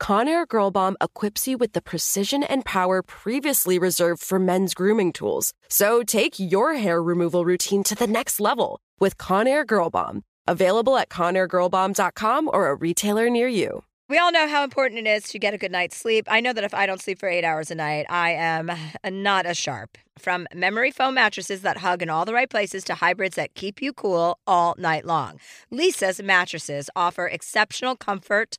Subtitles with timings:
[0.00, 5.12] Conair Girl Bomb equips you with the precision and power previously reserved for men's grooming
[5.12, 5.52] tools.
[5.68, 10.22] So take your hair removal routine to the next level with Conair Girl Bomb.
[10.48, 13.84] Available at ConairGirlBomb.com or a retailer near you.
[14.08, 16.26] We all know how important it is to get a good night's sleep.
[16.28, 18.72] I know that if I don't sleep for eight hours a night, I am
[19.08, 19.96] not as sharp.
[20.18, 23.80] From memory foam mattresses that hug in all the right places to hybrids that keep
[23.80, 25.38] you cool all night long,
[25.70, 28.58] Leesa's mattresses offer exceptional comfort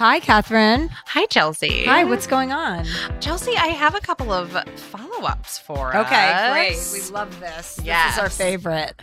[0.00, 0.88] Hi, Catherine.
[1.08, 1.84] Hi, Chelsea.
[1.84, 2.86] Hi, what's going on?
[3.20, 6.90] Chelsea, I have a couple of follow ups for Okay, us.
[6.90, 7.02] great.
[7.02, 7.78] We love this.
[7.84, 8.06] Yes.
[8.06, 8.98] This is our favorite.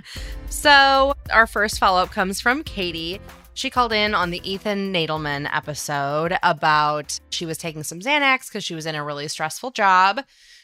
[0.49, 3.21] So, our first follow up comes from Katie.
[3.53, 8.63] She called in on the Ethan Nadelmann episode about she was taking some Xanax because
[8.63, 10.21] she was in a really stressful job.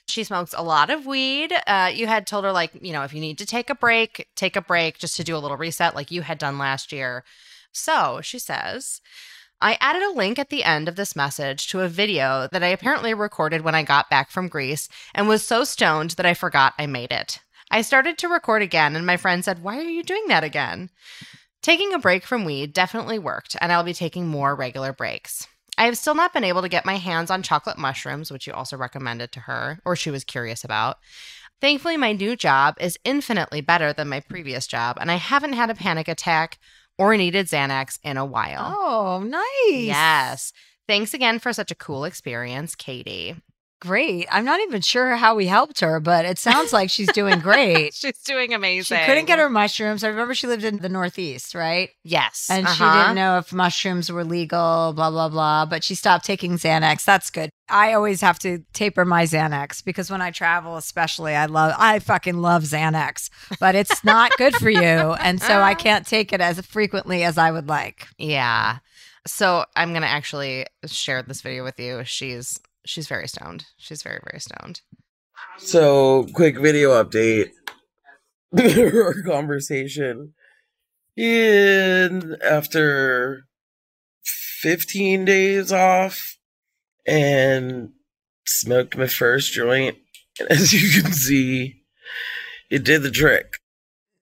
[0.07, 1.53] She smokes a lot of weed.
[1.67, 4.27] Uh, you had told her, like, you know, if you need to take a break,
[4.35, 7.23] take a break just to do a little reset, like you had done last year.
[7.71, 8.99] So she says,
[9.63, 12.67] I added a link at the end of this message to a video that I
[12.67, 16.73] apparently recorded when I got back from Greece and was so stoned that I forgot
[16.77, 17.39] I made it.
[17.71, 20.89] I started to record again, and my friend said, Why are you doing that again?
[21.61, 25.47] Taking a break from weed definitely worked, and I'll be taking more regular breaks.
[25.77, 28.51] I have still not been able to get my hands on chocolate mushrooms, which you
[28.51, 30.97] also recommended to her, or she was curious about.
[31.61, 35.69] Thankfully, my new job is infinitely better than my previous job, and I haven't had
[35.69, 36.59] a panic attack
[36.97, 38.75] or needed Xanax in a while.
[38.77, 39.85] Oh, nice.
[39.85, 40.53] Yes.
[40.87, 43.35] Thanks again for such a cool experience, Katie.
[43.83, 44.27] Great.
[44.31, 47.93] I'm not even sure how we helped her, but it sounds like she's doing great.
[47.93, 48.97] She's doing amazing.
[48.97, 50.05] she couldn't get her mushrooms.
[50.05, 51.89] I remember she lived in the Northeast, right?
[52.01, 52.47] Yes.
[52.49, 53.01] And she uh-huh.
[53.01, 55.65] didn't know if mushrooms were legal, blah, blah, blah.
[55.65, 57.03] But she stopped taking Xanax.
[57.03, 57.49] That's good.
[57.67, 61.99] I always have to taper my Xanax because when I travel, especially, I love, I
[61.99, 63.29] fucking love Xanax,
[63.59, 64.79] but it's not good for you.
[64.79, 68.07] And so I can't take it as frequently as I would like.
[68.17, 68.77] Yeah.
[69.27, 72.03] So I'm gonna actually share this video with you.
[72.05, 73.65] She's she's very stoned.
[73.77, 74.81] She's very, very stoned.
[75.57, 77.51] So, quick video update.
[78.57, 80.33] Our conversation.
[81.17, 83.45] And after
[84.61, 86.37] 15 days off
[87.05, 87.89] and
[88.45, 89.97] smoked my first joint,
[90.39, 91.83] and as you can see,
[92.69, 93.57] it did the trick.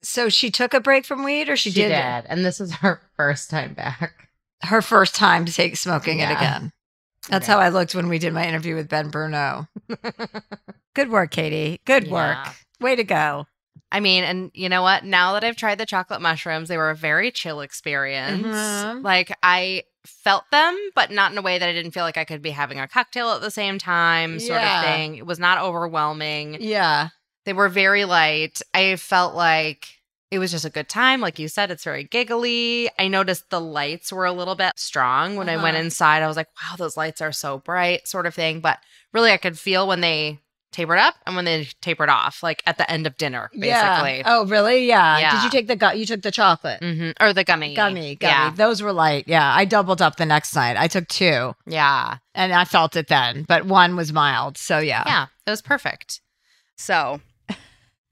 [0.03, 3.49] So she took a break from weed or she, did And this is her first
[3.49, 4.29] time back.
[4.63, 6.71] her first time to take smoking it again.
[7.31, 9.67] That's how I looked when we did my interview with Ben Bruno.
[10.93, 11.81] Good work, Katie.
[11.85, 12.37] Good work.
[12.79, 13.47] Way to go.
[13.91, 15.03] I mean, and you know what?
[15.03, 18.45] Now that I've tried the chocolate mushrooms, they were a very chill experience.
[18.45, 19.03] Mhm.
[19.03, 22.25] Like I felt them, but not in a way that I didn't feel like I
[22.25, 24.79] could be having a cocktail at the same time, sort Yeah.
[24.79, 25.15] of thing.
[25.15, 26.57] It was not overwhelming.
[26.59, 27.09] Yeah.
[27.45, 28.61] They were very light.
[28.73, 29.87] I felt like
[30.31, 31.19] it was just a good time.
[31.21, 32.89] Like you said, it's very giggly.
[32.97, 35.83] I noticed the lights were a little bit strong when I went Uh-huh.
[35.85, 36.23] inside.
[36.23, 38.61] I was like, wow, those lights are so bright, sort of thing.
[38.61, 38.79] But
[39.13, 40.39] really, I could feel when they
[40.71, 43.67] tapered up and when they tapered off, like at the end of dinner, basically.
[44.19, 44.23] Yeah.
[44.25, 44.85] Oh, really?
[44.87, 45.31] Yeah.
[45.31, 45.97] Did you take the gut?
[45.97, 46.79] You took the chocolate.
[46.81, 47.75] hmm Or the gummy.
[47.75, 48.31] Gummy, gummy.
[48.31, 48.51] Yeah.
[48.55, 49.25] Those were light.
[49.27, 49.53] Yeah.
[49.53, 50.77] I doubled up the next night.
[50.77, 52.19] I took two Yeah.
[52.33, 54.57] and I felt it then, but one was mild.
[54.57, 55.03] So yeah.
[55.05, 55.25] Yeah.
[55.45, 56.21] It was perfect.
[56.77, 57.19] So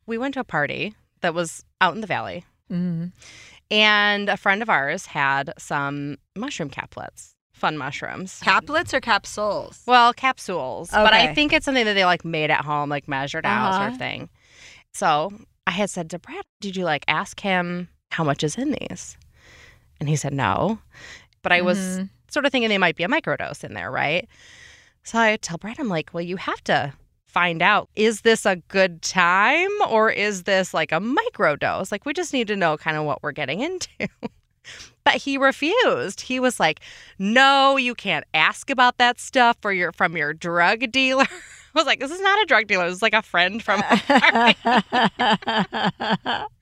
[0.06, 2.46] we went to a party that was out in the valley.
[2.72, 3.12] Mhm.
[3.72, 8.40] And a friend of ours had some mushroom caplets, fun mushrooms.
[8.44, 9.82] Caplets or capsules?
[9.86, 10.90] Well, capsules.
[10.92, 13.82] But I think it's something that they like made at home, like measured out sort
[13.82, 13.92] Uh-huh.
[13.92, 14.30] of thing.
[14.94, 15.32] So
[15.68, 19.18] I had said to Brad, Did you like ask him how much is in these?
[20.00, 20.80] And he said no.
[21.42, 22.10] But I was Mhm.
[22.30, 24.28] sort of thinking they might be a microdose in there, right?
[25.04, 26.94] So I tell Brad, I'm like, Well, you have to
[27.30, 31.92] find out is this a good time or is this like a micro dose?
[31.92, 33.90] Like, we just need to know kind of what we're getting into.
[35.04, 36.22] But he refused.
[36.22, 36.82] He was like,
[37.18, 41.86] "No, you can't ask about that stuff for your from your drug dealer." I was
[41.86, 42.86] like, "This is not a drug dealer.
[42.86, 43.82] This is like a friend from."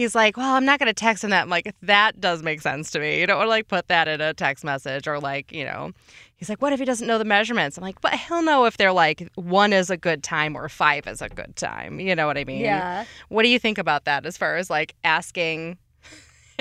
[0.00, 2.62] He's like, "Well, I'm not going to text him that." I'm like, "That does make
[2.62, 3.20] sense to me.
[3.20, 5.92] You don't want to like put that in a text message or like, you know."
[6.36, 8.78] He's like, "What if he doesn't know the measurements?" I'm like, "But he'll know if
[8.78, 12.00] they're like one is a good time or five is a good time.
[12.00, 13.04] You know what I mean?" yeah.
[13.28, 15.76] What do you think about that as far as like asking?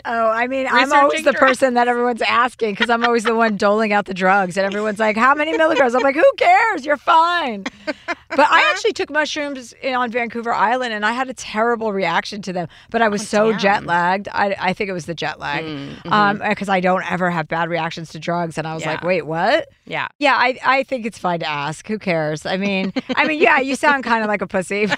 [0.05, 1.39] Oh, I mean, I'm always the drugs.
[1.59, 4.99] person that everyone's asking because I'm always the one doling out the drugs, and everyone's
[4.99, 6.85] like, "How many milligrams?" I'm like, "Who cares?
[6.85, 11.33] You're fine." But I actually took mushrooms in, on Vancouver Island, and I had a
[11.33, 12.67] terrible reaction to them.
[12.91, 13.59] But I was so Oh, damn.
[13.59, 14.27] jet lagged.
[14.31, 17.47] I, I think it was the jet lag, Mm, um, because I don't ever have
[17.47, 18.57] bad reactions to drugs.
[18.57, 20.07] And I was like, "Wait, what?" yeah.
[20.19, 21.87] Yeah, I, I think it's fine to ask.
[21.87, 22.45] Who cares?
[22.45, 24.85] I mean, I mean, yeah, you sound kind of like a pussy,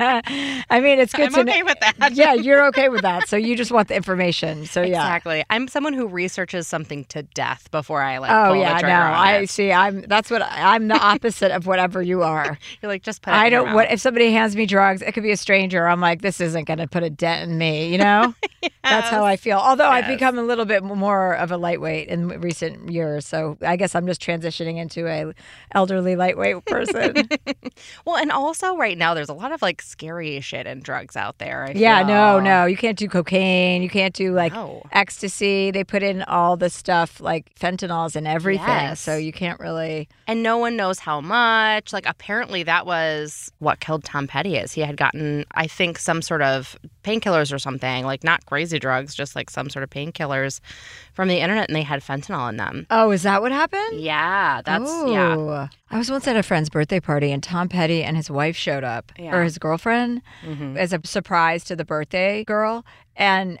[0.00, 1.66] I mean, it's good I'm to okay know.
[1.66, 2.12] with that.
[2.12, 3.28] yeah, you're okay with that.
[3.28, 4.35] So you just want the information.
[4.40, 4.86] So yeah.
[4.86, 5.44] Exactly.
[5.50, 8.30] I'm someone who researches something to death before I like.
[8.30, 8.88] Oh yeah, no.
[8.88, 9.50] I it.
[9.50, 9.72] see.
[9.72, 12.58] I'm that's what I'm the opposite of whatever you are.
[12.82, 13.30] You're like just put.
[13.30, 13.72] It I don't.
[13.74, 15.02] What if somebody hands me drugs?
[15.02, 15.86] It could be a stranger.
[15.86, 17.90] I'm like, this isn't going to put a dent in me.
[17.90, 18.34] You know,
[18.82, 19.58] that's how I feel.
[19.58, 23.76] Although I've become a little bit more of a lightweight in recent years, so I
[23.76, 25.32] guess I'm just transitioning into a
[25.72, 27.28] elderly lightweight person.
[28.04, 31.38] Well, and also right now there's a lot of like scary shit and drugs out
[31.38, 31.64] there.
[31.64, 33.82] I yeah, no, no, you can't do cocaine.
[33.82, 34.82] You can't do like No.
[34.92, 35.70] ecstasy.
[35.70, 39.00] They put in all the stuff like fentanyls and everything, Yes.
[39.00, 40.08] so you can't really.
[40.26, 41.92] And no one knows how much.
[41.92, 44.56] Like apparently that was what killed Tom Petty.
[44.56, 48.78] Is he had gotten I think some sort of painkillers or something like not crazy
[48.78, 50.60] drugs, just like some sort of painkillers
[51.12, 52.86] from the internet, and they had fentanyl in them.
[52.90, 54.00] Oh, is that what happened?
[54.00, 55.68] Yeah, that's yeah.
[55.90, 58.82] I was once at a friend's birthday party and Tom Petty and his wife showed
[58.84, 59.34] up, Yeah.
[59.34, 60.76] or his girlfriend, Mhm.
[60.76, 62.84] as a surprise to the birthday girl.
[63.14, 63.58] And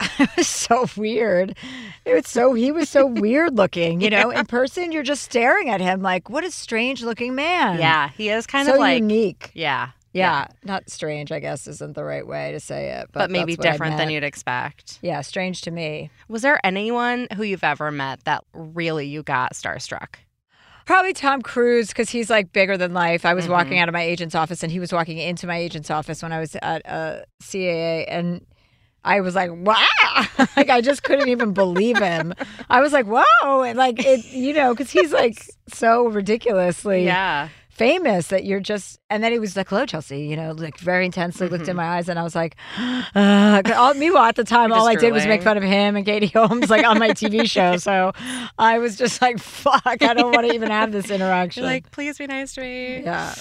[0.18, 1.56] it was so weird.
[2.04, 4.00] It was so, he was so weird looking.
[4.00, 7.78] You know, in person, you're just staring at him like, what a strange looking man.
[7.78, 9.50] Yeah, he is kind so of like unique.
[9.54, 10.46] yeah, Yeah.
[10.64, 13.08] Not strange, I guess, isn't the right way to say it.
[13.12, 14.98] But, but, maybe that's what I different than you'd expect.
[15.02, 16.10] Yeah, strange to me.
[16.28, 20.16] Was there anyone who you've ever met that really you got starstruck?
[20.86, 23.26] Probably Tom Cruise because he's like bigger than life.
[23.26, 23.52] I was Mm-hmm.
[23.52, 26.32] walking out of my agent's office and he was walking into my agent's office when
[26.32, 28.40] I was at uh, CAA and
[29.08, 29.86] I was like, wow.
[30.56, 32.34] like I just couldn't even believe him.
[32.68, 33.62] I was like, whoa.
[33.62, 37.48] And like it, you know, because he's like so ridiculously Yeah.
[37.70, 41.04] famous that you're just, and then he was like, hello, Chelsea, you know, like very
[41.06, 42.56] intensely looked in my eyes and I was like,
[43.14, 45.62] uh, 'cause all, meanwhile at the time, all I just did was make fun of
[45.62, 47.76] him and Katie Holmes like on my TV show.
[47.78, 48.12] So
[48.58, 51.62] I was just like, fuck, I don't want to even have this interaction.
[51.62, 53.02] You're like, please be nice to me.
[53.02, 53.34] yeah.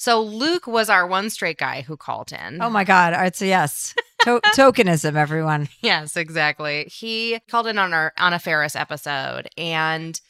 [0.00, 2.62] So Luke was our one straight guy who called in.
[2.62, 3.14] Oh my God.
[3.26, 3.96] It's a yes.
[4.20, 5.68] To- tokenism, everyone.
[5.80, 6.84] Yes, exactly.
[6.90, 10.20] He called in on our on a Ferris episode and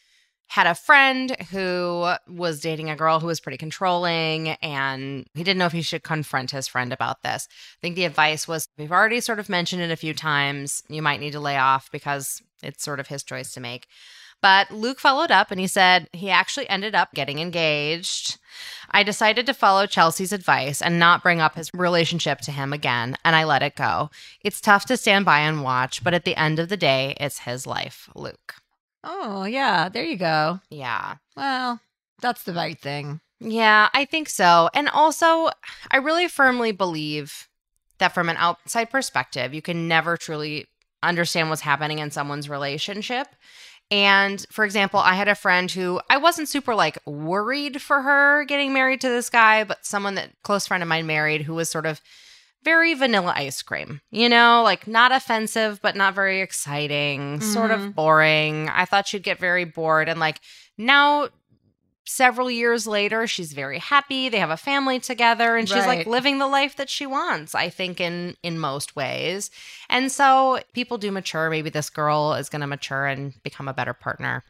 [0.49, 5.59] had a friend who was dating a girl who was pretty controlling and he didn't
[5.59, 7.49] know if he should confront his friend about this.
[7.51, 10.83] I think the advice was we've already sort of mentioned it a few times.
[10.89, 13.87] You might need to lay off because it's sort of his choice to make.
[14.41, 18.39] But Luke followed up and he said he actually ended up getting engaged.
[18.91, 23.17] I decided to follow Chelsea's advice and not bring up his relationship to him again,
[23.25, 24.11] and I let it go.
[24.43, 27.41] It's tough to stand by and watch, but at the end of the day, it's
[27.41, 28.55] his life, Luke.
[29.05, 29.89] Oh, yeah.
[29.89, 30.61] There you go.
[30.71, 31.17] Yeah.
[31.37, 31.81] Well,
[32.21, 33.21] that's the right thing.
[33.41, 34.69] Yeah, I think so.
[34.75, 35.51] And also,
[35.91, 37.49] I really firmly believe
[37.99, 40.67] that from an outside perspective, you can never truly
[41.03, 43.29] understand what's happening in someone's relationship.
[43.91, 48.45] And for example, I had a friend who I wasn't super like worried for her
[48.45, 51.71] getting married to this guy, but someone that close friend of mine married who was
[51.71, 52.01] sort of
[52.65, 57.81] very vanilla ice cream, you know, like not offensive, but not very exciting, sort of
[57.81, 57.91] mm-hmm.
[57.91, 58.69] boring.
[58.69, 60.09] I thought she'd get very bored.
[60.09, 60.41] And like
[60.77, 61.29] now
[62.09, 64.29] several years later, she's very happy.
[64.29, 67.69] They have a family together and she's like living the life that she wants, I
[67.69, 69.51] think in in most ways.
[69.89, 71.51] And so people do mature.
[71.51, 74.45] Maybe this girl is going to mature and become a better partner.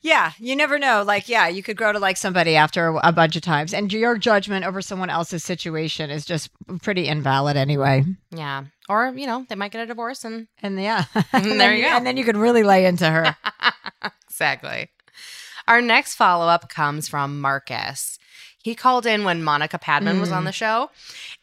[0.00, 1.02] Yeah, you never know.
[1.02, 4.18] Like, yeah, you could grow to like somebody after a bunch of times, and your
[4.18, 6.50] judgment over someone else's situation is just
[6.82, 8.04] pretty invalid anyway.
[8.30, 8.64] Yeah.
[8.86, 11.70] Or, you know, they might get a divorce and And yeah, And mm, And there
[11.70, 11.96] then you go.
[11.96, 13.34] And then you could really lay into her.
[14.28, 14.90] exactly.
[15.66, 18.18] Our next follow up comes from Marcus.
[18.62, 20.46] He called in when Monica Padman was on hmm.
[20.46, 20.90] the show,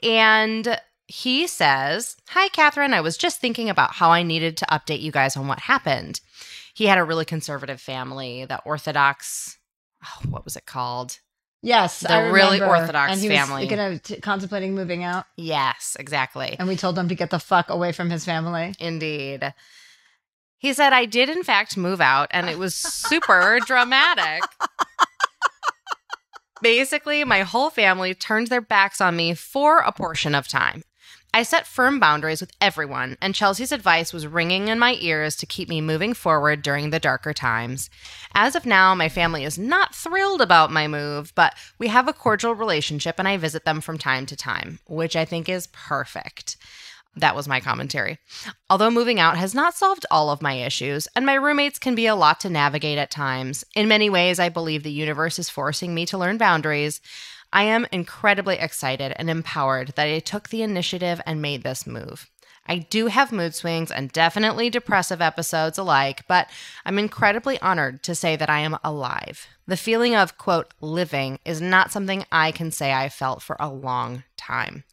[0.01, 2.93] and he says, Hi, Catherine.
[2.93, 6.21] I was just thinking about how I needed to update you guys on what happened.
[6.73, 9.57] He had a really conservative family, the Orthodox,
[10.03, 11.19] oh, what was it called?
[11.61, 12.59] Yes, The really.
[12.59, 13.65] Orthodox and he family.
[13.65, 16.55] was gonna t- contemplating moving out, Yes, exactly.
[16.57, 18.73] and we told him to get the fuck away from his family.
[18.79, 19.53] Indeed.
[20.61, 24.43] He said, I did, in fact, move out, and it was super dramatic.
[26.61, 30.83] Basically, my whole family turned their backs on me for a portion of time.
[31.33, 35.47] I set firm boundaries with everyone, and Chelsea's advice was ringing in my ears to
[35.47, 37.89] keep me moving forward during the darker times.
[38.35, 42.13] As of now, my family is not thrilled about my move, but we have a
[42.13, 46.55] cordial relationship and I visit them from time to time, which I think is perfect.
[47.15, 48.19] That was my commentary.
[48.69, 52.05] Although moving out has not solved all of my issues, and my roommates can be
[52.05, 55.93] a lot to navigate at times, in many ways, I believe the universe is forcing
[55.93, 57.01] me to learn boundaries.
[57.51, 62.29] I am incredibly excited and empowered that I took the initiative and made this move.
[62.65, 66.49] I do have mood swings and definitely depressive episodes alike, but
[66.85, 69.47] I'm incredibly honored to say that I am alive.
[69.67, 73.69] The feeling of, quote, living is not something I can say I felt for a
[73.69, 74.85] long time.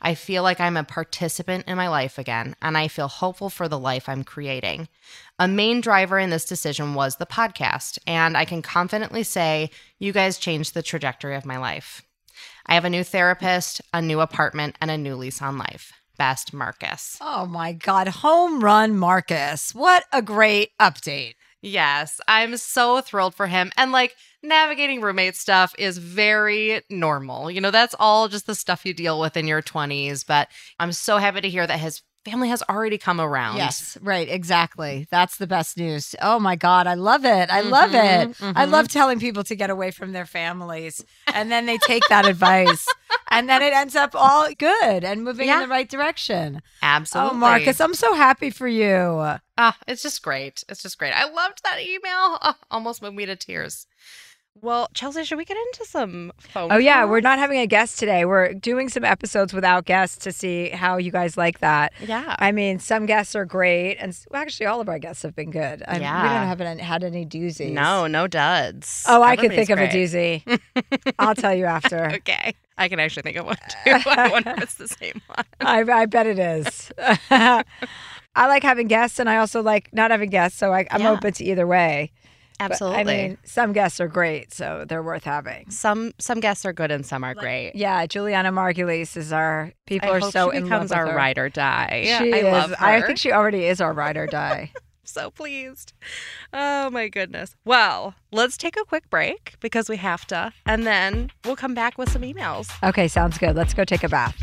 [0.00, 3.68] I feel like I'm a participant in my life again, and I feel hopeful for
[3.68, 4.88] the life I'm creating.
[5.38, 10.12] A main driver in this decision was the podcast, and I can confidently say you
[10.12, 12.02] guys changed the trajectory of my life.
[12.66, 15.92] I have a new therapist, a new apartment, and a new lease on life.
[16.16, 17.18] Best Marcus.
[17.20, 19.74] Oh my God, home run, Marcus!
[19.74, 21.34] What a great update.
[21.66, 23.72] Yes, I'm so thrilled for him.
[23.78, 27.50] And like navigating roommate stuff is very normal.
[27.50, 30.24] You know, that's all just the stuff you deal with in your 20s.
[30.24, 33.56] But I'm so happy to hear that his family has already come around.
[33.56, 35.06] Yes, right, exactly.
[35.10, 36.14] That's the best news.
[36.22, 37.50] Oh my God, I love it.
[37.50, 38.30] I love it.
[38.30, 42.02] Mhm, I love telling people to get away from their families, and then they take
[42.08, 42.86] that advice,
[43.30, 45.56] and then it ends up all good and moving Yeah.
[45.56, 46.62] in the right direction.
[46.82, 47.32] Absolutely.
[47.32, 49.38] Oh, Marcus, I'm so happy for you.
[49.58, 50.64] Ah, it's just great.
[50.68, 51.12] It's just great.
[51.12, 52.38] I loved that email.
[52.42, 53.86] Ah, almost moved me to tears.
[54.62, 56.70] Well, Chelsea, should we get into some phone?
[56.72, 58.24] Oh yeah, we're not having a guest today.
[58.24, 61.92] We're doing some episodes without guests to see how you guys like that.
[62.00, 62.36] Yeah.
[62.38, 65.50] I mean, some guests are great, and well, actually, all of our guests have been
[65.50, 65.82] good.
[65.86, 66.22] I, we Yeah.
[66.22, 67.72] don't have an, had any doozies.
[67.72, 69.04] no, no duds.
[69.08, 71.14] Oh, I could think Everybody's of a doozy.
[71.18, 72.04] I'll tell you after.
[72.14, 72.54] Okay.
[72.78, 73.90] I can actually think of one too.
[74.06, 75.44] I wonder if it's the same one.
[75.60, 76.90] I, I bet it is.
[77.30, 77.64] I
[78.36, 80.58] like having guests, and I also like not having guests.
[80.58, 81.10] So I, I'm Yeah.
[81.12, 82.12] open to either way.
[82.68, 83.00] But, Absolutely.
[83.00, 85.70] I mean, some guests are great, so they're worth having.
[85.70, 87.72] some some guests are good and some are great.
[87.74, 89.72] Yeah, Julianna Margulies is our.
[89.86, 91.16] People I are hope so she in becomes love our with her.
[91.18, 92.02] ride or die.
[92.04, 92.44] She I is.
[92.44, 92.84] love her.
[92.86, 94.72] I think she already is our ride or die.
[95.04, 95.92] so pleased.
[96.52, 97.54] Oh my goodness.
[97.64, 101.98] Well, let's take a quick break because we have to, and then we'll come back
[101.98, 102.70] with some emails.
[102.82, 103.54] Okay, sounds good.
[103.54, 104.42] Let's go take a bath.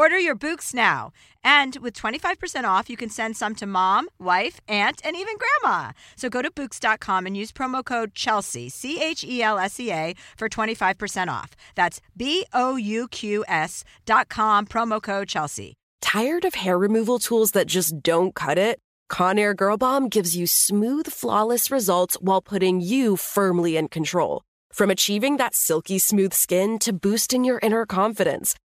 [0.00, 1.12] Order your Bouqs now.
[1.44, 5.92] And with 25% off, you can send some to mom, wife, aunt, and even grandma.
[6.16, 9.92] So go to Bouqs.com and use promo code Chelsea, C H E L S E
[9.92, 11.50] A, for 25% off.
[11.74, 15.74] That's B O U Q S dot com, promo code Chelsea.
[16.00, 18.78] Tired of hair removal tools that just don't cut it?
[19.12, 24.40] Conair Girl Bomb gives you smooth, flawless results while putting you firmly in control.
[24.72, 28.54] From achieving that silky smooth skin to boosting your inner confidence,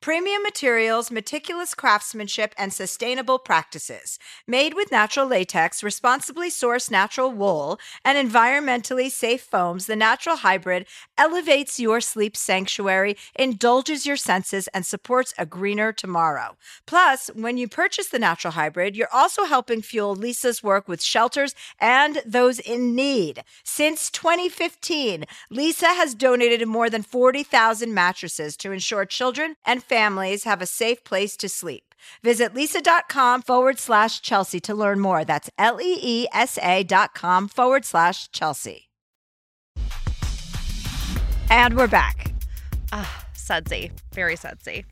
[0.00, 4.18] premium materials, meticulous craftsmanship, and sustainable practices.
[4.46, 10.86] Made with natural latex, responsibly sourced natural wool, and environmentally safe foams, the Natural Hybrid
[11.16, 16.56] elevates your sleep sanctuary, indulges your senses, and supports a greener tomorrow.
[16.86, 21.54] Plus, when you purchase the Natural Hybrid, you're also helping fuel Leesa's work with shelters
[21.80, 23.42] and those in need.
[23.64, 30.60] Since 2015, Leesa has donated more than 40,000 mattresses to ensure children and families have
[30.62, 31.94] a safe place to sleep.
[32.22, 35.24] Visit leesa.com forward slash Chelsea to learn more.
[35.24, 38.88] That's L E E S A dot com forward slash Chelsea.
[41.50, 42.32] And we're back.
[42.92, 43.90] Ah, sudsy.
[44.14, 44.84] Very sudsy.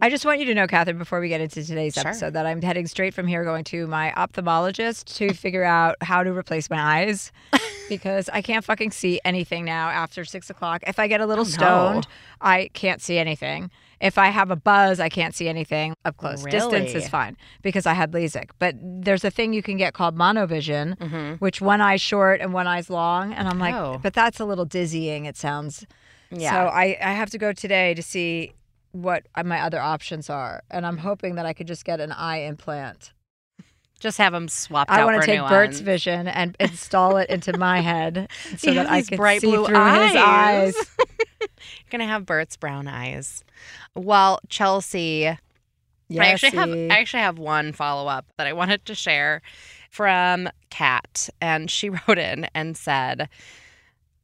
[0.00, 2.08] I just want you to know, Catherine, before we get into today's Sure.
[2.08, 6.24] episode, that I'm heading straight from here going to my ophthalmologist to figure out how
[6.24, 7.30] to replace my eyes
[7.88, 10.82] because I can't fucking see anything now after six o'clock.
[10.88, 11.52] If I get a little Oh, no.
[11.52, 12.06] stoned,
[12.40, 13.70] I can't see anything.
[14.02, 16.42] If I have a buzz, I can't see anything up close.
[16.42, 18.50] Distance is fine because I had LASIK.
[18.58, 22.66] But there's a thing you can get called monovision, which one eye's short and one
[22.66, 23.32] eye's long.
[23.32, 23.94] And I'm like, Mm-hmm.
[23.94, 24.00] Oh.
[24.02, 25.86] but that's a little dizzying, it sounds.
[26.30, 26.50] Yeah.
[26.50, 28.52] So I, I have to go today to see
[28.90, 30.62] what my other options are.
[30.70, 33.12] And I'm hoping that I could just get an eye implant.
[34.02, 35.84] Just have them swapped I want to take Bert's one.
[35.84, 39.76] vision and install it into my head so that I can bright see blue through
[39.76, 40.74] his eyes.
[40.98, 41.48] You're
[41.90, 43.44] gonna have Bert's brown eyes.
[43.94, 45.38] Well, Chelsea, I
[46.08, 49.40] Yes, actually have I actually have one follow up that I wanted to share
[49.88, 53.28] from Kat, and she wrote in and said.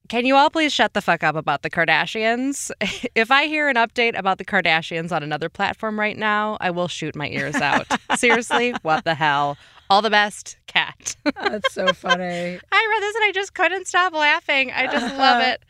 [0.08, 2.70] Can you all please shut the fuck up about the Kardashians?
[3.14, 6.88] If I hear an update about the Kardashians on another platform right now, I will
[6.88, 7.86] shoot my ears out.
[8.16, 9.56] Seriously, what the hell?
[9.90, 11.16] All the best, Kat.
[11.24, 12.24] That's so funny.
[12.24, 14.70] I read this and I just couldn't stop laughing.
[14.72, 15.62] I just love it.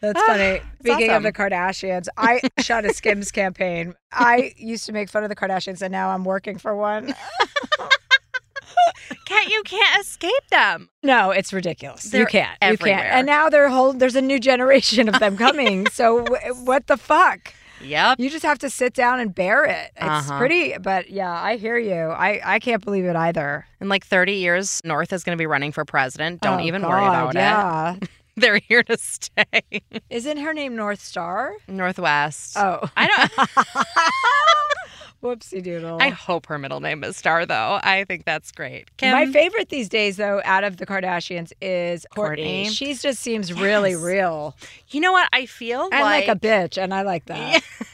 [0.00, 0.60] That's Ah, funny.
[0.80, 3.94] Speaking of the Kardashians, I shot a Skims campaign.
[4.12, 7.14] I used to make fun of the Kardashians, and now I'm working for one.
[9.26, 10.88] Can't you can't escape them?
[11.02, 12.04] No, it's ridiculous.
[12.04, 12.56] They're you can't.
[12.62, 13.04] You can't.
[13.06, 13.92] And now they're whole.
[13.92, 15.86] There's a new generation of them coming.
[15.88, 17.52] so w- what the fuck?
[17.82, 18.18] Yep.
[18.20, 19.90] You just have to sit down and bear it.
[19.96, 20.38] It's Uh-huh.
[20.38, 21.94] pretty, but yeah, I hear you.
[22.10, 23.66] I I can't believe it either.
[23.80, 26.40] In like 30 years, North is going to be running for president.
[26.40, 27.96] Don't Oh, even worry God, about yeah.
[28.00, 28.08] it.
[28.36, 29.82] They're here to stay.
[30.10, 31.54] Isn't her name North Star?
[31.68, 32.56] Northwest.
[32.58, 33.48] Oh, I don't.
[35.24, 35.98] whoopsie doodle.
[36.00, 37.80] I hope her middle name is Star, though.
[37.82, 38.94] I think that's great.
[38.98, 42.68] Kim, My favorite these days, though, out of the Kardashians is Kourtney.
[42.70, 44.54] She just seems really real
[44.88, 45.28] you know what?
[45.32, 47.62] I feel and like, like, a bitch, and I like that.
[47.62, 47.93] Kardashians.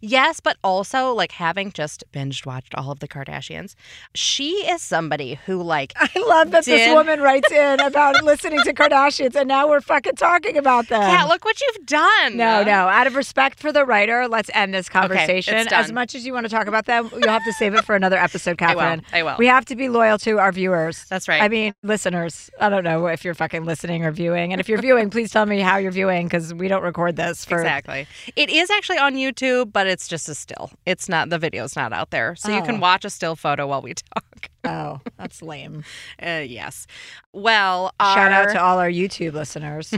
[0.00, 3.74] Yes, but also like having just binged watched all of the Kardashians,
[4.14, 8.72] she is somebody who like I love that this woman writes in about listening to
[8.72, 11.02] Kardashians, and now we're fucking talking about them.
[11.02, 12.36] yeah, look what you've done.
[12.36, 12.88] No, no.
[12.88, 15.54] Out of respect for the writer, let's end this conversation.
[15.72, 17.94] As much as you want to talk about them, you'll have to save it for
[17.94, 18.80] another episode, I will.
[18.80, 19.02] Catherine.
[19.12, 19.36] I will.
[19.38, 21.04] We have to be loyal to our viewers.
[21.06, 21.42] That's right.
[21.42, 22.50] I mean, listeners.
[22.60, 24.52] I don't know if you're fucking listening or viewing.
[24.52, 27.44] And if you're viewing, please tell me how you're viewing because we don't record this
[27.44, 27.58] for.
[27.58, 28.06] Exactly.
[28.36, 30.70] It is actually on YouTube, but it's just a still.
[30.86, 32.64] It's not the video's not out there, so you Oh.
[32.66, 34.48] can watch a still photo while we talk.
[34.64, 35.84] Oh, that's lame.
[36.22, 36.86] Uh, yes.
[37.32, 39.94] Well, Shout out to all our YouTube listeners.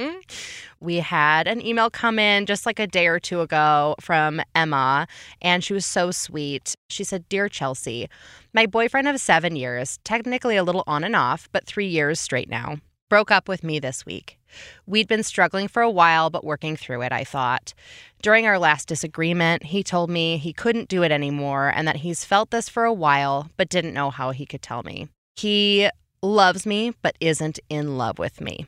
[0.80, 5.06] we had an email come in just like a day or two ago from Emma,
[5.42, 6.74] and she was so sweet.
[6.88, 8.08] She said, Dear Chelsea,
[8.52, 12.48] my boyfriend of seven years, technically a little on and off, but three years straight
[12.48, 12.76] now,
[13.08, 14.38] broke up with me this week.
[14.86, 17.74] We'd been struggling for a while, but working through it, I thought.
[18.20, 22.24] During our last disagreement, he told me he couldn't do it anymore and that he's
[22.24, 25.08] felt this for a while, but didn't know how he could tell me.
[25.36, 25.88] He
[26.20, 28.66] loves me, but isn't in love with me.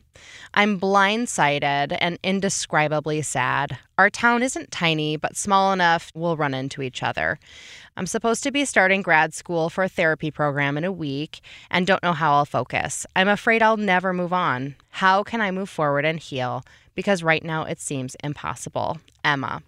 [0.54, 3.76] I'm blindsided and indescribably sad.
[3.98, 7.38] Our town isn't tiny, but small enough we'll run into each other.
[7.96, 11.86] I'm supposed to be starting grad school for a therapy program in a week and
[11.86, 13.04] don't know how I'll focus.
[13.16, 14.76] I'm afraid I'll never move on.
[14.90, 16.64] How can I move forward and heal?
[17.00, 18.98] Because right now it seems impossible.
[19.24, 19.62] Emma.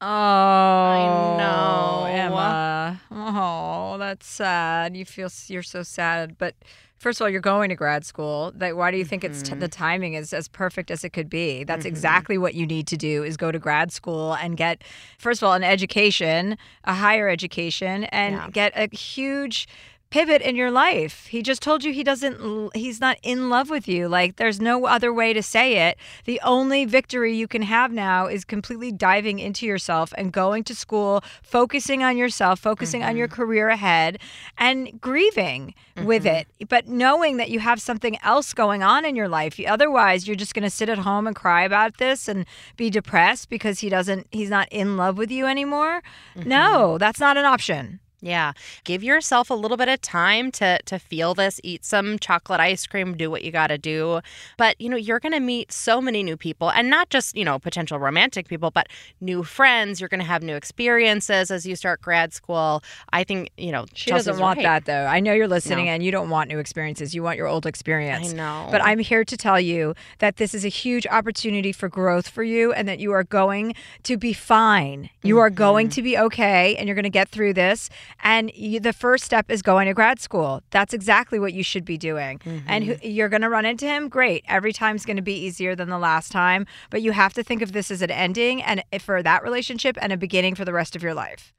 [0.00, 2.06] Oh, I know.
[2.08, 3.00] Emma.
[3.10, 4.96] Oh, that's sad.
[4.96, 6.54] You feel you're so sad, but
[6.96, 8.50] first of all, you're going to grad school.
[8.58, 9.54] Like, why do you think it's Mm-hmm.
[9.56, 11.64] t- the timing is as perfect as it could be?
[11.64, 14.82] That's exactly what you need to do: is go to grad school and get,
[15.18, 18.48] first of all, an education, a higher education, and Yeah.
[18.50, 19.68] get a huge
[20.10, 21.26] pivot in your life.
[21.26, 24.08] He just told you he doesn't he's not in love with you.
[24.08, 25.98] Like there's no other way to say it.
[26.24, 30.74] The only victory you can have now is completely diving into yourself and going to
[30.74, 33.34] school, focusing on yourself, focusing on your mm-hmm.
[33.34, 34.18] career ahead
[34.56, 36.46] and grieving with mm-hmm.
[36.60, 36.68] it.
[36.68, 39.58] But knowing that you have something else going on in your life.
[39.66, 43.48] Otherwise, you're just going to sit at home and cry about this and be depressed
[43.48, 46.02] because he doesn't he's not in love with you anymore.
[46.36, 46.98] No, mm-hmm.
[46.98, 48.00] that's not an option.
[48.24, 48.52] Yeah.
[48.84, 52.86] Give yourself a little bit of time to to feel this, eat some chocolate ice
[52.86, 54.20] cream, do what you got to do.
[54.56, 57.44] But, you know, you're going to meet so many new people and not just, you
[57.44, 58.86] know, potential romantic people, but
[59.20, 60.00] new friends.
[60.00, 62.82] You're going to have new experiences as you start grad school.
[63.12, 64.62] I think, you know, She Chelsea's doesn't want right.
[64.64, 65.04] that though.
[65.06, 65.92] I know you're listening No.
[65.92, 67.14] and you don't want new experiences.
[67.14, 68.30] You want your old experience.
[68.32, 68.68] I know.
[68.70, 72.42] But I'm here to tell you that this is a huge opportunity for growth for
[72.42, 75.10] you and that you are going to be fine.
[75.22, 75.90] You are going Mm-hmm.
[75.90, 77.90] to be okay and you're going to get through this.
[78.22, 80.62] And you, the first step is going to grad school.
[80.70, 82.40] That's exactly what you should be doing.
[82.66, 82.92] And Mm-hmm.
[83.02, 84.08] who, you're going to run into him.
[84.08, 84.44] Great.
[84.48, 86.66] Every time's going to be easier than the last time.
[86.90, 90.12] But you have to think of this as an ending and for that relationship and
[90.12, 91.52] a beginning for the rest of your life.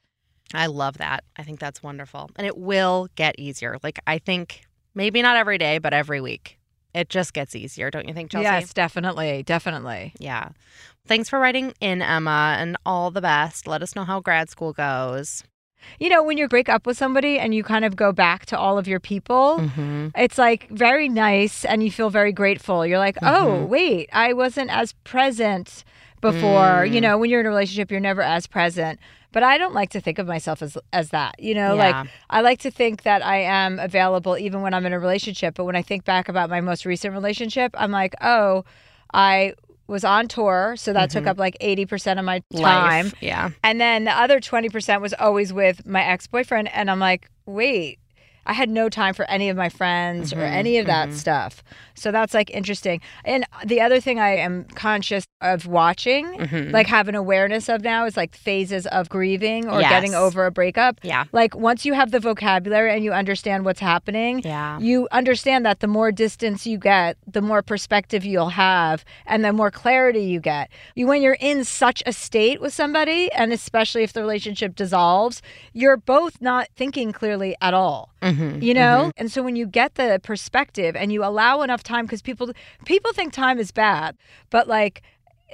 [0.54, 1.24] I love that.
[1.38, 2.30] I think that's wonderful.
[2.36, 3.78] And it will get easier.
[3.84, 4.62] Like, I think
[4.94, 6.60] maybe not every day, but every week.
[6.94, 8.44] It just gets easier, don't you think, Chelsea?
[8.44, 9.44] Yes, definitely.
[9.44, 10.14] Definitely.
[10.18, 10.50] Yeah.
[11.06, 13.68] Thanks for writing in, Emma, and all the best.
[13.68, 15.44] Let us know how grad school goes.
[16.00, 18.58] You know, when you break up with somebody and you kind of go back to
[18.58, 20.08] all of your people, Mm-hmm.
[20.16, 22.86] it's like very nice and you feel very grateful.
[22.86, 23.68] You're like, oh, Mhm.
[23.70, 25.84] wait, I wasn't as present
[26.22, 26.86] before.
[26.86, 27.04] You Mm.
[27.04, 29.00] know, when you're in a relationship, you're never as present.
[29.32, 31.36] But I don't like to think of myself as as that.
[31.40, 31.86] You know, Yeah.
[32.02, 35.56] like I like to think that I am available even when I'm in a relationship.
[35.56, 38.64] But when I think back about my most recent relationship, I'm like, oh,
[39.14, 39.54] I
[39.88, 41.30] was on tour, so that took mm-hmm.
[41.30, 43.06] up like 80% of my time.
[43.06, 43.16] Life.
[43.22, 43.52] Yeah.
[43.64, 46.74] And then the other 20% was always with my ex boyfriend.
[46.74, 48.00] And I'm like, wait,
[48.46, 51.64] I had no time for any of my friends or any of that stuff.
[51.96, 53.02] So that's like interesting.
[53.24, 56.72] And the other thing I am conscious of watching, Mhm.
[56.72, 59.90] like have an awareness of now, is like phases of grieving or Yes.
[59.90, 61.00] getting over a breakup.
[61.04, 61.24] Yeah.
[61.32, 64.78] Like once you have the vocabulary and you understand what's happening, Yeah.
[64.80, 69.54] you understand that the more distance you get, the more perspective you'll have and the
[69.54, 70.70] more clarity you get.
[70.96, 75.42] You when you're in such a state with somebody and especially if the relationship dissolves,
[75.74, 78.10] you're both not thinking clearly at all.
[78.22, 78.35] Mm-hmm.
[78.62, 79.12] You know?
[79.18, 82.52] And so when you get the perspective and you allow enough time cuz people
[82.86, 84.16] people think time is bad,
[84.50, 85.02] but like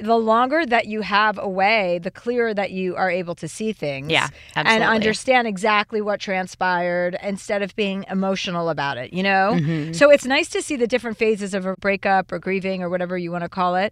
[0.01, 4.09] the longer that you have away, the clearer that you are able to see things
[4.09, 4.29] Yeah.
[4.55, 9.51] and understand exactly what transpired instead of being emotional about it, you know?
[9.59, 9.93] Mhm.
[9.93, 13.17] So it's nice to see the different phases of a breakup or grieving or whatever
[13.17, 13.91] you want to call it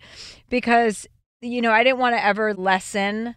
[0.50, 1.06] because,
[1.42, 3.36] you know, I didn't want to ever lessen.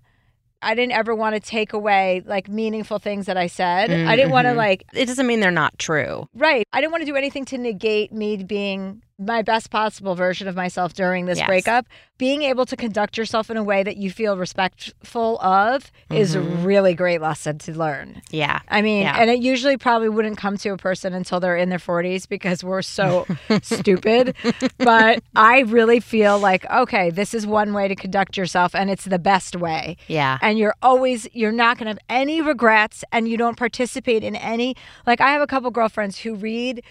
[0.63, 3.91] I didn't ever want to take away like meaningful things that I said.
[3.91, 4.57] I didn't want to Mhm.
[4.57, 6.29] like, It doesn't mean they're not true.
[6.35, 6.65] right.
[6.73, 10.57] I didn't want to do anything to negate me being my best possible version of
[10.57, 11.47] myself during this Yes.
[11.47, 11.87] breakup,
[12.19, 16.39] being able to conduct yourself in a way that you feel respectful of is a
[16.39, 16.65] mm-hmm.
[16.65, 18.23] really great lesson to learn.
[18.31, 18.61] Yeah.
[18.69, 19.17] I mean, Yeah.
[19.19, 22.63] and it usually probably wouldn't come to a person until they're in their 40s because
[22.63, 23.27] we're so
[23.63, 24.37] stupid.
[24.79, 29.05] But I really feel like, okay, this is one way to conduct yourself and it's
[29.05, 29.97] the best way.
[30.07, 30.39] Yeah.
[30.43, 34.37] And you're always, you're not going to have any regrets and you don't participate in
[34.37, 36.83] any, like, I have a couple girlfriends who read.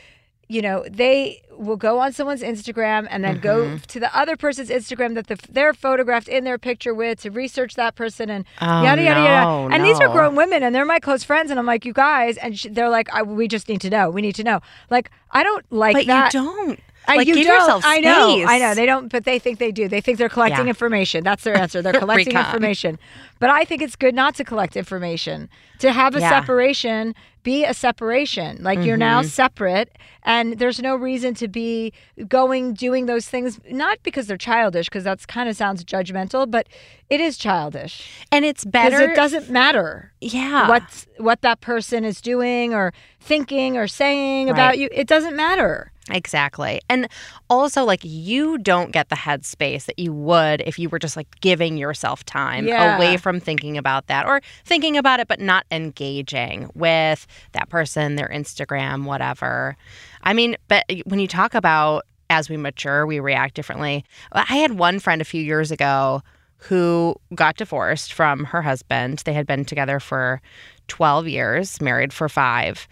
[0.52, 3.78] You know, they will go on someone's Instagram and then go Mm-hmm.
[3.88, 7.76] to the other person's Instagram that the, they're photographed in their picture with to research
[7.76, 9.46] that person and Oh, yada yada yada.
[9.46, 11.94] no, And these are grown women and they're my close friends and I'm like, you
[11.94, 14.10] guys, and sh- they're like, I, we just need to know.
[14.10, 14.60] We need to know.
[14.90, 16.34] Like, I don't like but that.
[16.34, 16.80] you don't.
[17.08, 18.44] I, like, you give yourself I know.
[18.48, 18.76] I know.
[18.76, 19.88] They don't, but they think they do.
[19.88, 20.70] They think they're collecting Yeah.
[20.70, 21.24] information.
[21.24, 21.82] That's their answer.
[21.82, 23.00] They're collecting information.
[23.40, 25.50] But I think it's good not to collect information.
[25.80, 26.30] To have a Yeah.
[26.30, 28.62] separation, be a separation.
[28.62, 29.30] Like you're now Mm-hmm.
[29.30, 31.92] separate, and there's no reason to be
[32.28, 33.60] going doing those things.
[33.72, 36.68] Not because they're childish, because that's kind of sounds judgmental, but
[37.10, 39.12] it is childish and it's because better.
[39.12, 40.68] it doesn't matter yeah.
[40.70, 40.84] what
[41.18, 44.54] what that person is doing or thinking or saying Right.
[44.54, 44.88] about you.
[44.92, 45.92] It doesn't matter.
[46.12, 46.82] Exactly.
[46.90, 47.08] And
[47.50, 51.28] also, like, you don't get the headspace that you would if you were just like
[51.42, 52.96] giving yourself time Yeah.
[52.96, 58.16] away from thinking about that or thinking about it, but not engaging with that person,
[58.16, 59.76] their Instagram, whatever.
[60.24, 64.06] I mean, but when you talk about as we mature, we react differently.
[64.32, 66.22] I had one friend a few years ago
[66.58, 69.24] who got divorced from her husband.
[69.26, 70.42] They had been together for
[70.88, 72.88] 12 years, married for five.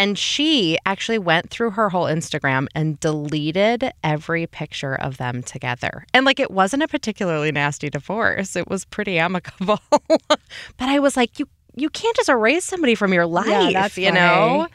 [0.00, 6.06] And she actually went through her whole Instagram and deleted every picture of them together.
[6.14, 8.56] And like it wasn't a particularly nasty divorce.
[8.56, 9.78] It was pretty amicable.
[9.98, 10.38] but
[10.80, 14.68] I was like, you you can't just erase somebody from your life, that's you know?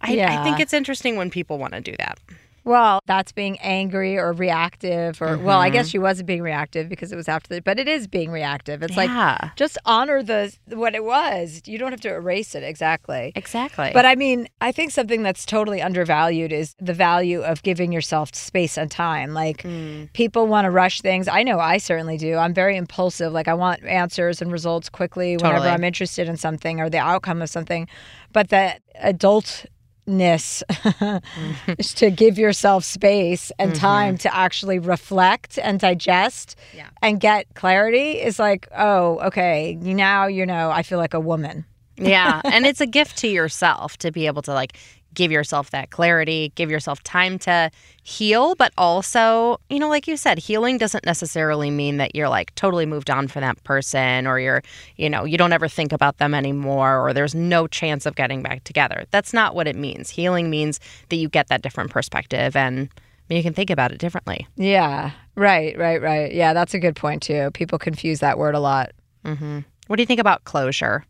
[0.00, 2.20] I, I think it's interesting when people want to do that.
[2.64, 5.66] Well, that's being angry or reactive, or well, Mm-hmm.
[5.66, 8.30] I guess she wasn't being reactive because it was after the, but it is being
[8.30, 8.82] reactive.
[8.82, 9.10] It's like
[9.56, 11.62] just honor the what it was.
[11.66, 13.32] You don't have to erase it exactly.
[13.36, 13.90] Exactly.
[13.92, 18.34] But I mean, I think something that's totally undervalued is the value of giving yourself
[18.34, 19.34] space and time.
[19.34, 20.12] Like Mm.
[20.14, 21.28] people want to rush things.
[21.28, 22.36] I know I certainly do.
[22.36, 23.32] I'm very impulsive.
[23.32, 27.42] Like I want answers and results quickly whenever I'm interested in something or the outcome
[27.42, 27.88] of something.
[28.32, 29.66] But the adultness
[30.06, 31.74] is mm-hmm.
[31.96, 33.80] to give yourself space and mm-hmm.
[33.80, 36.88] time to actually reflect and digest Yeah.
[37.02, 41.64] and get clarity is like, oh, okay, now you know I feel like a woman.
[41.96, 42.40] yeah.
[42.44, 44.76] And it's a gift to yourself to be able to like
[45.14, 47.70] give yourself that clarity, give yourself time to
[48.02, 52.54] heal, but also, you know, like you said, healing doesn't necessarily mean that you're like
[52.54, 54.62] totally moved on from that person or you're,
[54.96, 58.42] you know, you don't ever think about them anymore or there's no chance of getting
[58.42, 59.04] back together.
[59.10, 60.10] That's not what it means.
[60.10, 62.88] Healing means that you get that different perspective and
[63.30, 64.46] you can think about it differently.
[64.56, 66.32] Yeah, right, right, right.
[66.32, 67.50] Yeah, that's a good point too.
[67.52, 68.92] People confuse that word a lot.
[69.24, 71.04] hmm What do you think about closure?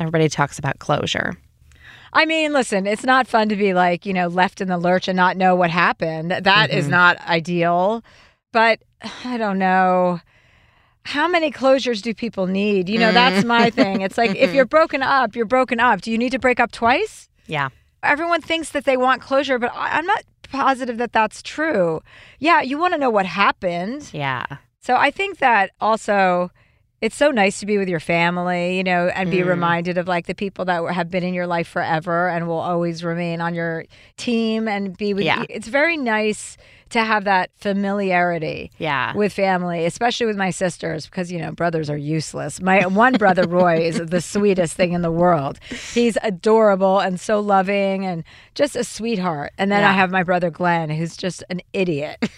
[0.00, 1.36] Everybody talks about closure.
[2.12, 5.08] I mean, listen, it's not fun to be like, you know, left in the lurch
[5.08, 6.30] and not know what happened.
[6.30, 6.90] That is mm-hmm.
[6.90, 8.04] not ideal.
[8.52, 8.82] But
[9.24, 10.20] I don't know.
[11.04, 12.88] How many closures do people need?
[12.88, 13.48] You know, that's mm.
[13.48, 14.02] my thing.
[14.02, 16.00] It's like if you're broken up, you're broken up.
[16.00, 17.28] Do you need to break up twice?
[17.46, 17.70] Yeah.
[18.02, 22.02] Everyone thinks that they want closure, but I'm not positive that that's true.
[22.38, 24.10] Yeah, you want to know what happened.
[24.12, 24.44] Yeah.
[24.80, 26.50] So I think that also
[27.02, 29.48] it's so nice to be with your family, you know, and be Mm.
[29.48, 33.02] reminded of like the people that have been in your life forever and will always
[33.04, 33.84] remain on your
[34.16, 35.40] team and be with Yeah.
[35.40, 35.46] you.
[35.50, 36.56] It's very nice
[36.90, 39.14] to have that familiarity Yeah.
[39.14, 42.60] with family, especially with my sisters, because you know brothers are useless.
[42.62, 45.58] My one brother Roy is the sweetest thing in the world.
[45.94, 49.52] He's adorable and so loving and just a sweetheart.
[49.58, 52.18] And then I have my brother Glenn, who's just an idiot.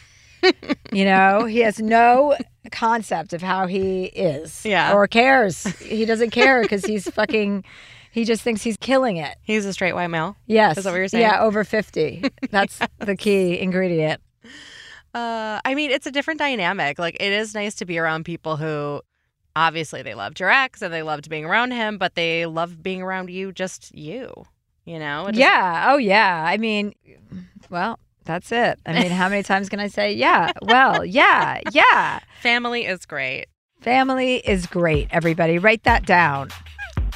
[0.92, 2.37] you know, he has no
[2.70, 4.92] concept of how he is, Yeah.
[4.94, 5.64] or cares.
[5.80, 7.64] He doesn't care because he's fucking.
[8.11, 9.37] He just thinks he's killing it.
[9.42, 10.37] He's a straight white male.
[10.46, 11.22] Yes, Is that what you're saying?
[11.22, 12.22] Yeah, over fifty.
[12.50, 14.20] That's the key ingredient.
[15.12, 16.98] Uh, I mean, it's a different dynamic.
[16.98, 19.00] Like, it is nice to be around people who
[19.57, 23.02] obviously they loved your ex and they loved being around him, but they love being
[23.02, 24.44] around you, just you.
[24.85, 25.22] You know?
[25.26, 25.87] Doesn't- Yeah.
[25.92, 26.44] Oh, yeah.
[26.46, 26.94] I mean,
[27.70, 28.79] well, that's it.
[28.87, 32.21] I mean, how many times can I say, yeah, well, yeah, yeah.
[32.43, 33.47] Family is great.
[33.81, 35.59] Family is great, everybody.
[35.59, 36.49] Write that down.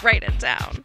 [0.02, 0.84] Write it down.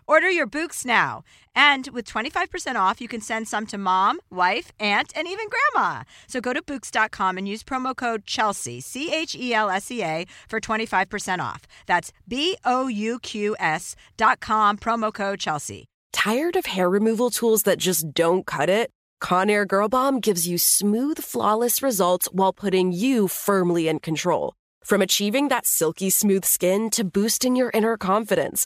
[0.07, 1.23] Order your Bouqs now.
[1.55, 6.03] And with 25% off, you can send some to mom, wife, aunt, and even grandma.
[6.27, 10.03] So go to Bouqs.com and use promo code Chelsea, C H E L S E
[10.03, 11.61] A, for 25% off.
[11.87, 15.85] That's B O U Q S dot com, promo code Chelsea.
[16.13, 18.91] Tired of hair removal tools that just don't cut it?
[19.21, 24.53] Conair Girl Bomb gives you smooth, flawless results while putting you firmly in control.
[24.83, 28.65] From achieving that silky smooth skin to boosting your inner confidence.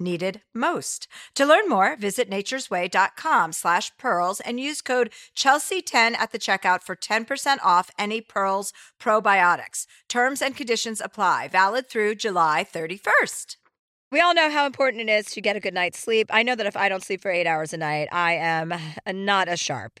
[0.00, 1.06] needed most.
[1.34, 6.96] To learn more, visit nature'sway.com slash pearls and use code Chelsea10 at the checkout for
[6.96, 9.86] 10% off any Pearls probiotics.
[10.08, 11.48] Terms and conditions apply.
[11.48, 13.56] Valid through July 31st.
[14.12, 16.26] We all know how important it is to get a good night's sleep.
[16.30, 18.74] I know that if I don't sleep for eight hours a night, I am
[19.06, 20.00] not as sharp.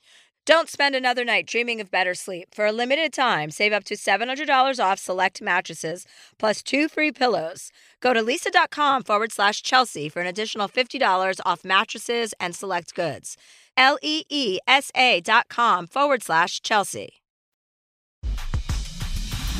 [0.45, 2.55] Don't spend another night dreaming of better sleep.
[2.55, 6.03] For a limited time, save up to $700 off select mattresses
[6.39, 7.69] plus two free pillows.
[8.01, 13.37] Go to leesa.com forward slash Chelsea for an additional $50 off mattresses and select goods.
[13.77, 17.21] L E E S A dot com forward slash Chelsea.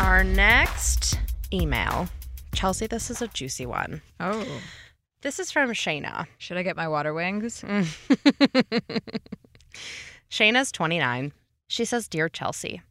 [0.01, 1.17] Our next
[1.53, 2.09] email.
[2.53, 4.01] Chelsea, this is a juicy one.
[4.19, 4.45] Oh,
[5.21, 6.25] This is from Shayna.
[6.39, 7.63] should I get my water wings?
[10.31, 11.33] Shayna's 29.
[11.67, 12.81] She says, Dear Chelsea,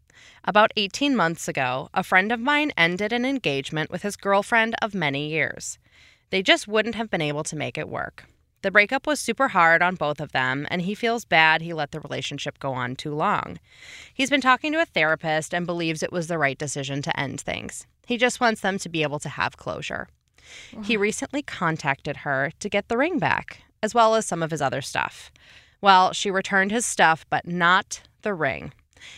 [0.44, 4.94] about 18 months ago, a friend of mine ended an engagement with his girlfriend of
[4.94, 5.78] many years.
[6.28, 8.26] They just wouldn't have been able to make it work.
[8.60, 11.92] The breakup was super hard on both of them, and he feels bad he let
[11.92, 13.58] the relationship go on too long.
[14.12, 17.40] He's been talking to a therapist and believes it was the right decision to end
[17.40, 17.86] things.
[18.06, 20.08] He just wants them to be able to have closure.
[20.82, 24.60] He recently contacted her to get the ring back, as well as some of his
[24.60, 25.32] other stuff.
[25.80, 28.72] Well, she returned his stuff, but not the ring.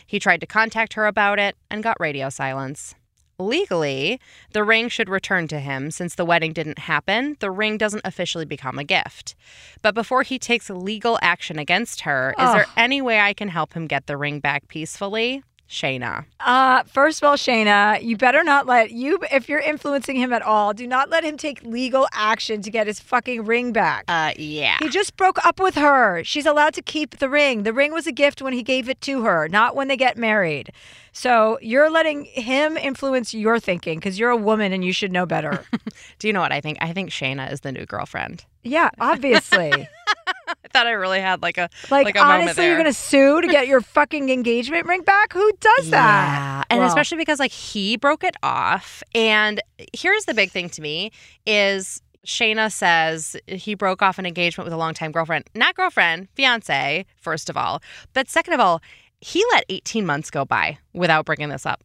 [0.06, 2.94] He tried to contact her about it and got radio silence.
[3.38, 4.20] Legally,
[4.52, 7.36] the ring should return to him since the wedding didn't happen.
[7.40, 9.34] The ring doesn't officially become a gift.
[9.80, 13.72] But before he takes legal action against her, is there any way I can help
[13.74, 15.42] him get the ring back peacefully?
[15.72, 16.26] Shayna.
[16.38, 20.42] Uh, first of all, Shayna, you better not let you if you're influencing him at
[20.42, 24.04] all, do not let him take legal action to get his fucking ring back.
[24.06, 24.76] Uh, yeah.
[24.80, 26.22] He just broke up with her.
[26.24, 27.62] She's allowed to keep the ring.
[27.62, 30.18] The ring was a gift when he gave it to her, not when they get
[30.18, 30.70] married.
[31.12, 35.24] So you're letting him influence your thinking because you're a woman and you should know
[35.24, 35.64] better.
[36.18, 36.78] Do you know what I think?
[36.82, 38.44] I think Shayna is the new girlfriend.
[38.62, 39.88] yeah, obviously.
[40.48, 43.40] I thought I really had like a Like, like a moment honestly, you're gonna sue
[43.40, 45.32] to get your fucking engagement ring back?
[45.32, 46.64] Who does that?
[46.70, 46.76] Yeah.
[46.76, 49.02] And especially because like he broke it off.
[49.14, 49.60] And
[49.92, 51.10] here's the big thing to me
[51.46, 55.48] is Shayna says he broke off an engagement with a longtime girlfriend.
[55.54, 57.82] Not girlfriend, fiance, first of all.
[58.12, 58.80] But second of all,
[59.20, 61.82] he let 18 months go by without bringing this up.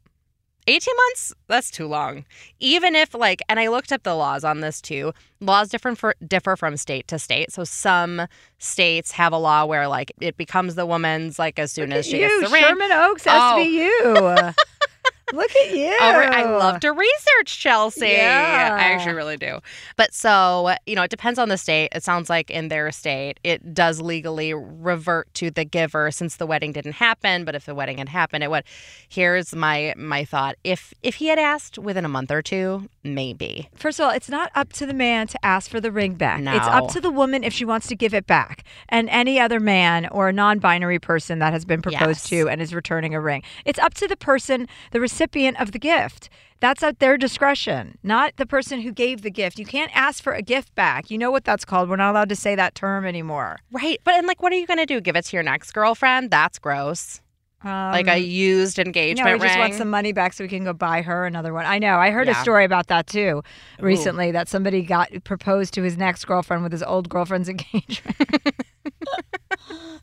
[0.67, 1.33] 18 months?
[1.47, 2.25] That's too long.
[2.59, 5.13] Even if like and I looked up the laws on this too.
[5.39, 7.51] Laws different for differ from state to state.
[7.51, 11.93] So some states have a law where like it becomes the woman's like as soon
[11.93, 12.63] as she you, gets the ring.
[12.63, 13.57] Sherman Oaks has Oh.
[13.57, 14.53] to be you.
[15.33, 15.95] Look at you.
[15.99, 18.07] I love to research, Chelsea.
[18.07, 18.75] Yeah.
[18.79, 19.59] I actually really do.
[19.95, 21.89] But so, you know, it depends on the state.
[21.93, 26.45] It sounds like in their state, it does legally revert to the giver since the
[26.45, 27.43] wedding didn't happen.
[27.43, 28.63] But if the wedding had happened, it would.
[29.09, 33.69] Here's my my thought: if if he had asked within a month or two, maybe.
[33.75, 36.41] First of all, it's not up to the man to ask for the ring back.
[36.41, 38.63] It's up to the woman if she wants to give it back.
[38.89, 42.29] And any other man or a non binary person that has been proposed Yes.
[42.29, 43.43] to and is returning a ring.
[43.65, 46.29] It's up to the person, the recipient of the gift.
[46.59, 49.59] That's at their discretion, not the person who gave the gift.
[49.59, 51.11] You can't ask for a gift back.
[51.11, 51.87] You know what that's called.
[51.87, 53.59] We're not allowed to say that term anymore.
[53.71, 53.99] Right.
[54.03, 54.99] But and like, what are you gonna do?
[54.99, 56.31] Give it to your next girlfriend?
[56.31, 57.21] That's gross.
[57.63, 59.59] Like a um, used engagement No, we just ring.
[59.59, 61.65] want some money back so we can go buy her another one.
[61.65, 61.97] I know.
[61.97, 63.43] I heard a story about that too
[63.79, 68.15] recently that somebody got proposed to his next girlfriend with his old girlfriend's engagement.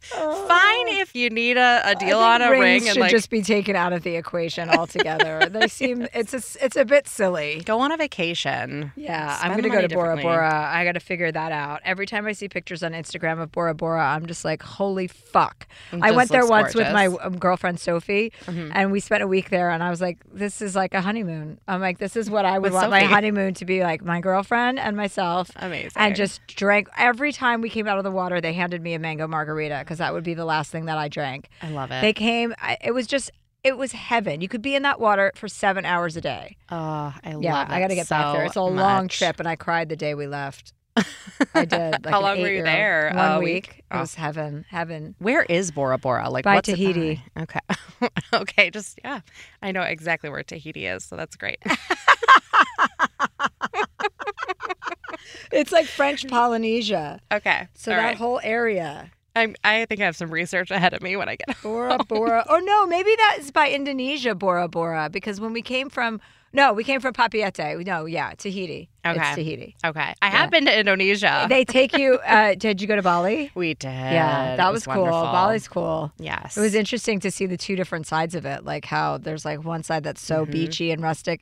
[0.03, 3.43] Fine if you need a, a deal on a ring and should like just be
[3.43, 5.47] taken out of the equation altogether.
[5.49, 7.62] they seem it's a, it's a bit silly.
[7.64, 8.93] go on a vacation.
[8.97, 10.16] Yeah, Spend I'm gonna go to Bora.
[10.16, 10.70] Bora.
[10.70, 11.80] I got to figure that out.
[11.85, 15.66] Every time I see pictures on Instagram of Bora Bora, I'm just like, holy fuck!
[15.93, 17.09] I went there once with my.
[17.09, 17.26] Mm-hmm.
[17.26, 19.70] um, girlfriend Sophie, and we spent a week there.
[19.70, 21.59] And I was like, this is like a honeymoon.
[21.68, 24.03] I'm like, this is what I would With want my honeymoon to be like.
[24.05, 25.51] My girlfriend and myself.
[25.57, 25.93] Amazing.
[25.97, 28.41] And just drank every time we came out of the water.
[28.41, 31.09] They handed me a mango margarita because that would be the last thing that I
[31.09, 31.49] drank.
[31.62, 32.01] I love it.
[32.01, 32.55] They came.
[32.59, 33.31] I, it was just.
[33.62, 34.43] It was heaven.
[34.43, 36.57] You could be in that water for seven hours a day.
[36.70, 36.77] oh,
[37.25, 38.43] I Yeah, love it I got to get back there.
[38.43, 40.75] so It's a long trip, and I cried the day we left.
[41.55, 42.05] I did.
[42.05, 43.11] Like How long were you there?
[43.14, 43.79] One A week.
[43.79, 44.01] It Oh.
[44.01, 45.14] was heaven, heaven.
[45.18, 46.29] Where is Bora Bora?
[46.29, 47.22] Like By what's Tahiti.
[47.41, 47.59] Okay.
[48.35, 49.20] okay, just yeah.
[49.62, 51.59] I know exactly where Tahiti is, so that's great.
[55.53, 57.20] It's like French Polynesia.
[57.33, 57.68] okay.
[57.75, 58.16] So all that right.
[58.16, 59.11] whole area.
[59.37, 61.72] I'm, I think I have some research ahead of me when I get home.
[61.72, 62.45] Bora Bora.
[62.51, 66.20] or no, maybe that is by Indonesia, Bora Bora, because when we came from,
[66.53, 67.85] no, we came from Papeete.
[67.85, 68.89] No, yeah, Tahiti.
[69.05, 69.18] Okay.
[69.18, 69.75] It's Tahiti.
[69.85, 70.14] Okay.
[70.22, 71.47] I have been to Indonesia.
[71.49, 73.51] They take you, uh, did you go to Bali?
[73.57, 73.89] we did.
[73.89, 75.05] Yeah, that It was, cool.
[75.07, 76.12] Bali's cool.
[76.20, 76.57] Yes.
[76.57, 79.64] It was interesting to see the two different sides of it, like how there's like
[79.64, 80.53] one side that's so Mm-hmm.
[80.53, 81.41] beachy and rustic.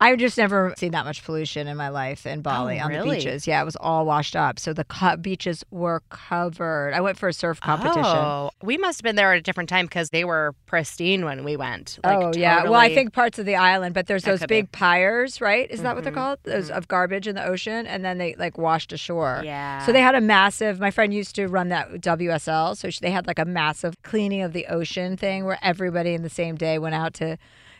[0.00, 3.04] I've just never seen that much pollution in my life in Bali on the Oh,
[3.04, 3.46] beaches.
[3.46, 4.58] Yeah, it was all washed up.
[4.58, 6.92] So the co- beaches were covered.
[6.94, 8.04] I went for a surf competition.
[8.04, 11.44] Oh, we must have been there at a different time because they were pristine when
[11.44, 11.98] we went.
[12.04, 14.48] Like, oh yeah, well I think parts of the island, but there's That those could
[14.48, 14.62] be.
[14.62, 15.70] big pyres, right?
[15.70, 16.38] Is that what they're Mhm, called?
[16.42, 19.42] Those of garbage in the ocean, and then they like washed ashore.
[19.44, 19.86] Yeah.
[19.86, 20.80] So they had a massive.
[20.80, 24.42] My friend used to run that WSL, so she, they had like a massive cleaning
[24.42, 27.36] of the ocean thing where everybody in the same day went out to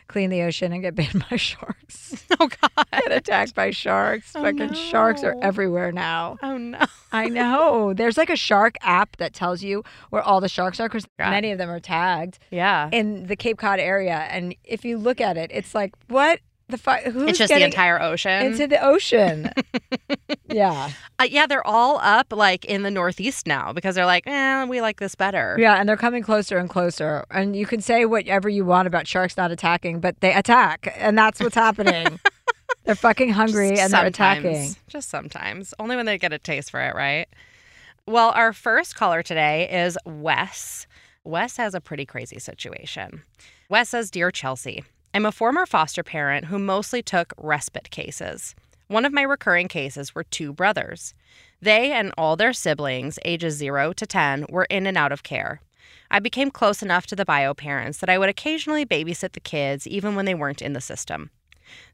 [0.07, 2.25] clean the ocean and get bitten by sharks.
[2.39, 2.85] Oh God.
[2.91, 4.33] get attacked by sharks.
[4.35, 6.37] Oh, Fucking sharks are everywhere now.
[6.43, 6.79] Oh no.
[7.11, 7.93] I know.
[7.97, 11.51] There's like a shark app that tells you where all the sharks are because many
[11.51, 12.89] of them are tagged Yeah.
[12.91, 14.27] in the Cape Cod area.
[14.29, 16.77] And if you look at it, it's like what the?
[17.11, 18.45] Who's it's just the entire ocean.
[18.45, 19.51] into the ocean?
[20.49, 24.65] yeah, Uh, yeah, they're all up like in the northeast now because they're like, eh,
[24.65, 25.55] we like this better.
[25.59, 27.25] yeah, and they're coming closer and closer.
[27.31, 31.17] And you can say whatever you want about sharks not attacking, but they attack, and
[31.17, 32.19] that's what's happening.
[32.85, 34.75] they're fucking hungry and they're attacking.
[34.87, 35.73] Just sometimes.
[35.79, 37.27] Only when they get a taste for it, right?
[38.07, 40.85] Well, our first caller today is Wes.
[41.23, 43.23] Wes has a pretty crazy situation.
[43.67, 44.83] Wes says, Dear Chelsea,
[45.15, 48.53] I'm a former foster parent who mostly took respite cases.
[48.89, 51.13] One of my recurring cases were two brothers.
[51.61, 55.61] They and all their siblings, ages 0 to 10, were in and out of care.
[56.11, 59.87] I became close enough to the bio parents that I would occasionally babysit the kids
[59.87, 61.29] even when they weren't in the system.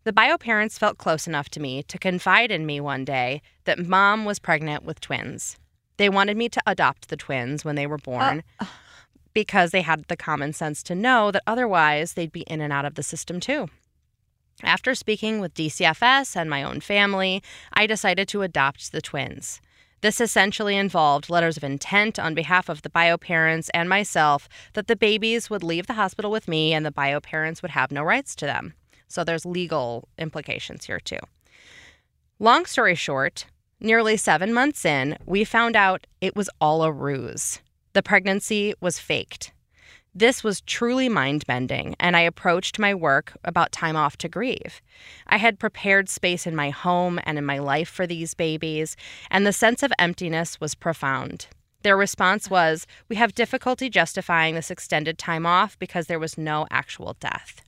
[0.03, 3.78] The bio parents felt close enough to me to confide in me one day that
[3.78, 5.59] mom was pregnant with twins.
[5.97, 8.41] They wanted me to adopt the twins when they were born.
[8.59, 8.65] Uh,
[9.34, 12.86] because they had the common sense to know that otherwise they'd be in and out
[12.86, 13.67] of the system too.
[14.63, 17.41] After speaking with DCFS and my own family,
[17.73, 19.59] I decided to adopt the twins.
[20.01, 24.88] This essentially involved letters of intent on behalf of the bio parents and myself that
[24.88, 28.01] the babies would leave the hospital with me and the bio parents would have no
[28.01, 28.73] rights to them.
[29.07, 31.19] So there's legal implications here too.
[32.39, 33.45] Long story short,
[33.79, 37.59] nearly seven months in, we found out it was all a ruse.
[37.93, 39.51] The pregnancy was faked.
[40.15, 44.81] This was truly mind bending, and I approached my work about time off to grieve.
[45.27, 48.95] I had prepared space in my home and in my life for these babies,
[49.29, 51.47] and the sense of emptiness was profound.
[51.83, 56.67] Their response was, We have difficulty justifying this extended time off because there was no
[56.71, 57.61] actual death.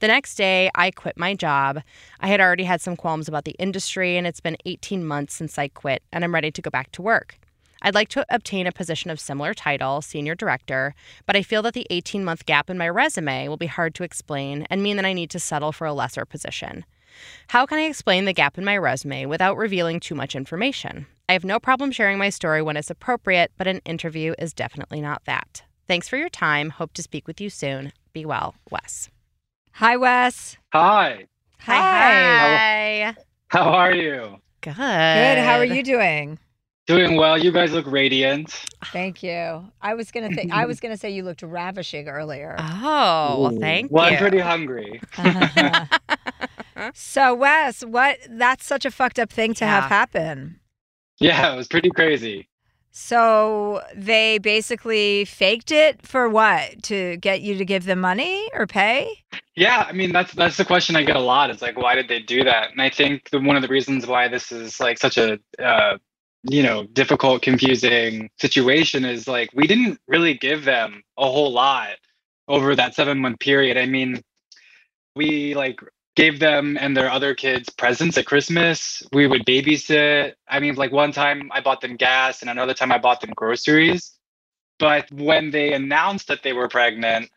[0.00, 1.82] The next day, I quit my job.
[2.20, 5.58] I had already had some qualms about the industry, and it's been 18 months since
[5.58, 7.38] I quit, and I'm ready to go back to work.
[7.82, 10.94] I'd like to obtain a position of similar title, senior director,
[11.26, 14.04] but I feel that the 18 month gap in my resume will be hard to
[14.04, 16.84] explain and mean that I need to settle for a lesser position.
[17.48, 21.06] How can I explain the gap in my resume without revealing too much information?
[21.28, 25.00] I have no problem sharing my story when it's appropriate, but an interview is definitely
[25.00, 25.62] not that.
[25.88, 26.70] Thanks for your time.
[26.70, 27.92] Hope to speak with you soon.
[28.12, 29.08] Be well, Wes.
[29.72, 30.56] Hi, Wes.
[30.72, 31.26] Hi.
[31.60, 33.12] Hi.
[33.12, 33.16] Hi.
[33.48, 34.40] How are you?
[34.60, 34.74] Good.
[34.74, 35.38] Good.
[35.38, 36.38] How are you doing?
[36.86, 37.36] Doing well.
[37.36, 38.54] You guys look radiant.
[38.92, 39.70] Thank you.
[39.82, 40.52] I was gonna think.
[40.52, 42.54] I was gonna say you looked ravishing earlier.
[42.58, 43.58] Oh, well, Ooh.
[43.58, 44.12] thank Well, you.
[44.12, 45.00] I'm pretty hungry.
[46.94, 48.18] so, Wes, what?
[48.30, 50.60] That's such a fucked up thing to have happen.
[51.18, 52.48] Yeah, it was pretty crazy.
[52.92, 56.82] So they basically faked it for what?
[56.84, 59.10] To get you to give them money or pay?
[59.54, 61.50] Yeah, I mean that's that's the question I get a lot.
[61.50, 62.70] It's like why did they do that?
[62.70, 65.98] And I think the, one of the reasons why this is like such a uh,
[66.48, 71.96] you know difficult, confusing situation is like we didn't really give them a whole lot
[72.48, 73.76] over that seven month period.
[73.76, 74.22] I mean,
[75.14, 75.80] we like
[76.14, 79.02] gave them and their other kids presents at Christmas.
[79.12, 80.34] We would babysit.
[80.48, 83.32] I mean, like one time I bought them gas, and another time I bought them
[83.34, 84.12] groceries.
[84.78, 87.30] But when they announced that they were pregnant,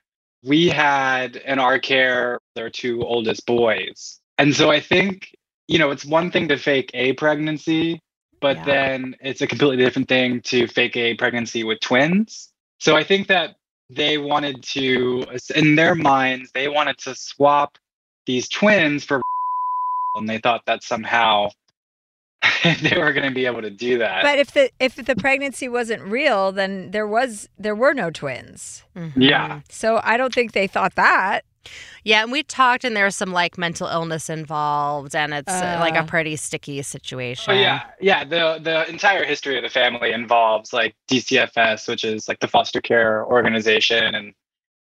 [0.44, 4.20] we had in our care their two oldest boys.
[4.38, 5.36] And so I think,
[5.68, 8.02] you know, it's one thing to fake a pregnancy,
[8.42, 8.66] but Yeah.
[8.66, 12.50] then it's a completely different thing to fake a pregnancy with twins.
[12.80, 13.56] So I think that
[13.90, 15.26] they wanted to,
[15.56, 17.78] in their minds, they wanted to swap
[18.26, 19.22] these twins for,
[20.16, 21.50] and they thought that somehow
[22.64, 24.24] they were going to be able to do that.
[24.24, 28.84] But if the if the pregnancy wasn't real, then there was there were no twins.
[28.96, 29.14] Mhm.
[29.16, 29.62] Yeah.
[29.70, 31.44] So I don't think they thought that.
[32.04, 35.96] Yeah, and we talked, and there's some like mental illness involved, and it's uh, like
[35.96, 36.06] a Uh.
[36.06, 37.54] pretty sticky situation.
[37.54, 38.24] Oh yeah, yeah.
[38.24, 42.82] The the entire history of the family involves like DCFS, which is like the foster
[42.82, 44.34] care organization, and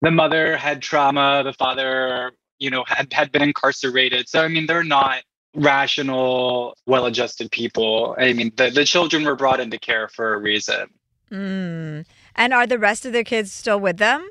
[0.03, 1.43] the mother had trauma.
[1.45, 4.29] The father, you know, had had been incarcerated.
[4.29, 5.23] So I mean, they're not
[5.55, 8.15] rational, well-adjusted people.
[8.19, 10.89] I mean, the the children were brought into care for a reason.
[11.33, 12.07] Mm.
[12.37, 14.29] And are the rest of their kids still with them?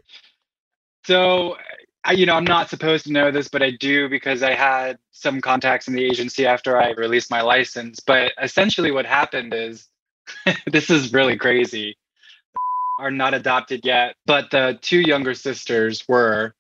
[1.06, 1.56] So,
[2.08, 4.98] I, you know, I'm not supposed to know this, but I do because I had
[5.12, 8.00] some contacts in the agency after I released my license.
[8.00, 9.90] But essentially, what happened is
[10.72, 11.98] this is really crazy.
[12.98, 16.56] Are not adopted yet, but the two younger sisters were.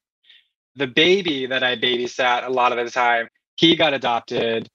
[0.76, 4.70] The baby that I babysat a lot of the time, he got adopted.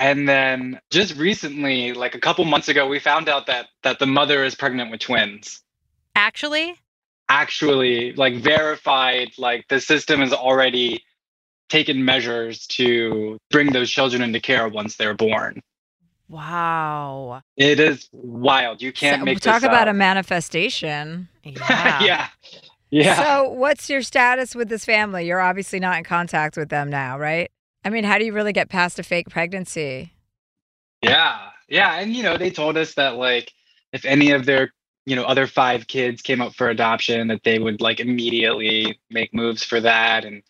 [0.00, 4.06] And then just recently, like a couple months ago, we found out that that the
[4.06, 5.62] mother is pregnant with twins
[6.18, 6.74] Actually,
[7.28, 11.02] actually like verified like the system has already
[11.68, 15.60] taken measures to bring those children into care once they're born
[16.28, 17.42] wow.
[17.56, 19.92] it is wild you can't So- make talk this about up.
[19.92, 21.28] a manifestation.
[21.42, 22.02] Yeah.
[22.02, 22.26] yeah
[22.90, 25.26] yeah So what's your status with this family?
[25.26, 27.50] You're obviously not in contact with them now, right?
[27.84, 30.12] I mean, how do you really get past a fake pregnancy?
[31.02, 33.52] yeah yeah and you know they told us that like
[33.92, 34.72] if any of their
[35.08, 39.32] you know other five kids came up for adoption that they would like immediately make
[39.32, 40.24] moves for that.
[40.26, 40.42] And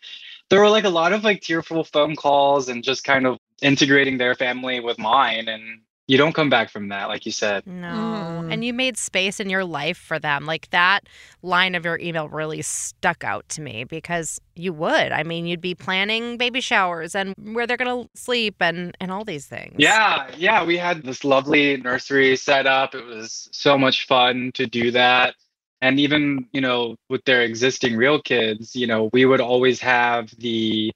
[0.49, 4.17] there were like a lot of like tearful phone calls and just kind of integrating
[4.17, 5.47] their family with mine.
[5.47, 7.87] And you don't come back from that like you said No.
[7.87, 8.51] Mm.
[8.51, 10.45] And you made space in your life for them.
[10.45, 11.01] Like that
[11.41, 15.11] line of your email really stuck out to me because you would.
[15.11, 19.11] I mean, you'd be planning baby showers and where they're going to sleep and and
[19.11, 19.75] all these things.
[19.77, 22.95] Yeah, yeah, we had this lovely nursery set up.
[22.95, 25.35] It was so much fun to do that.
[25.81, 30.29] And even, you know, with their existing real kids, you know, we would always have
[30.37, 30.91] the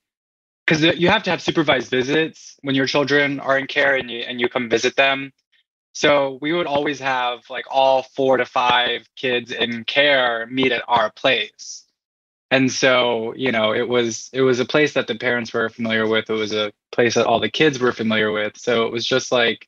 [0.66, 4.20] because you have to have supervised visits when your children are in care and you
[4.20, 5.34] and you come visit them.
[5.94, 10.84] So we would always have like all four to five kids in care meet at
[10.88, 11.86] our place.
[12.52, 16.08] And so, you know, it was it was a place that the parents were familiar
[16.08, 16.30] with.
[16.30, 18.58] It was a place that all the kids were familiar with.
[18.58, 19.68] So it was just like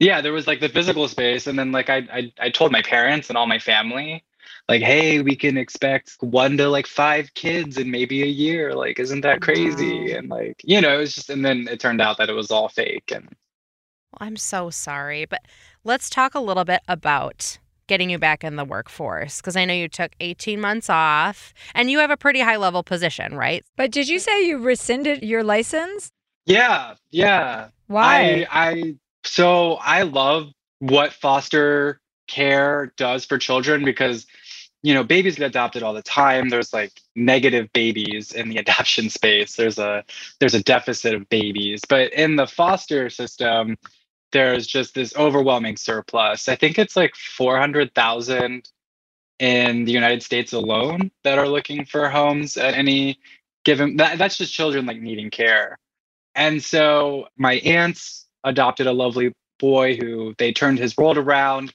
[0.00, 2.82] yeah, there was like the physical space and then like I I, I told my
[2.82, 4.24] parents and all my family
[4.68, 8.74] like hey we can expect one to like five kids in maybe a year.
[8.74, 10.12] Like isn't that crazy?
[10.12, 10.18] Wow.
[10.18, 12.50] and like you know it was just and then it turned out that it was
[12.50, 13.24] all fake and
[14.12, 15.42] well, i'm so sorry but
[15.84, 19.74] let's talk a little bit about getting you back in the workforce because i know
[19.74, 23.64] you took 18 months off and you have a pretty high level position right?
[23.76, 26.10] But did you say you rescinded your license?
[26.46, 27.68] Yeah yeah.
[27.86, 28.46] Why?
[28.50, 28.94] I i
[29.24, 30.48] so i love
[30.80, 34.26] what foster care does for children because
[34.82, 36.48] you know babies get adopted all the time.
[36.48, 39.56] There's like negative babies in the adoption space.
[39.56, 40.04] There's a
[40.40, 41.82] there's a deficit of babies.
[41.88, 43.76] But in the foster system
[44.32, 46.48] there's just this overwhelming surplus.
[46.48, 48.68] I think it's like 400,000
[49.38, 53.18] in the United States alone that are looking for homes at any
[53.64, 55.78] given that, that's just children like needing care.
[56.34, 61.72] And so my aunts adopted a lovely boy who they turned his world around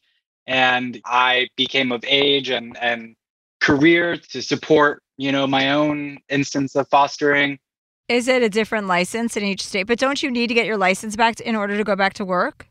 [0.48, 3.16] and I became of age and and
[3.60, 7.60] career to support you know my own instance of fostering.
[8.08, 9.88] Is it a different license in each state?
[9.88, 12.14] But don't you need to get your license back to, in order to go back
[12.16, 12.68] to work?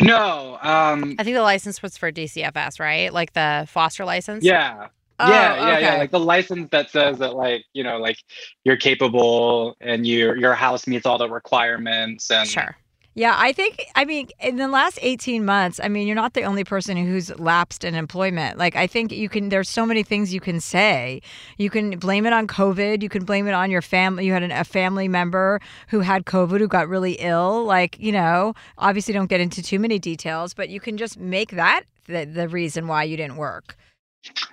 [0.00, 3.12] No, um, I think the license was for DCFS, right?
[3.12, 4.42] Like the foster license.
[4.42, 4.88] Yeah,
[5.22, 5.82] Oh, yeah, yeah, okay.
[5.82, 5.96] yeah.
[5.98, 8.18] Like the license that says that, like you know, like
[8.64, 12.76] you're capable and your your house meets all the requirements and Sure.
[13.14, 16.44] Yeah, I think, I mean, in the last 18 months, I mean, you're not the
[16.44, 18.56] only person who's lapsed in employment.
[18.56, 21.20] Like, I think you can, there's so many things you can say.
[21.58, 23.02] You can blame it on COVID.
[23.02, 24.24] You can blame it on your family.
[24.24, 27.64] You had an, a family member who had COVID who got really ill.
[27.64, 31.50] Like, you know, obviously don't get into too many details, but you can just make
[31.50, 33.76] that the, the reason why you didn't work.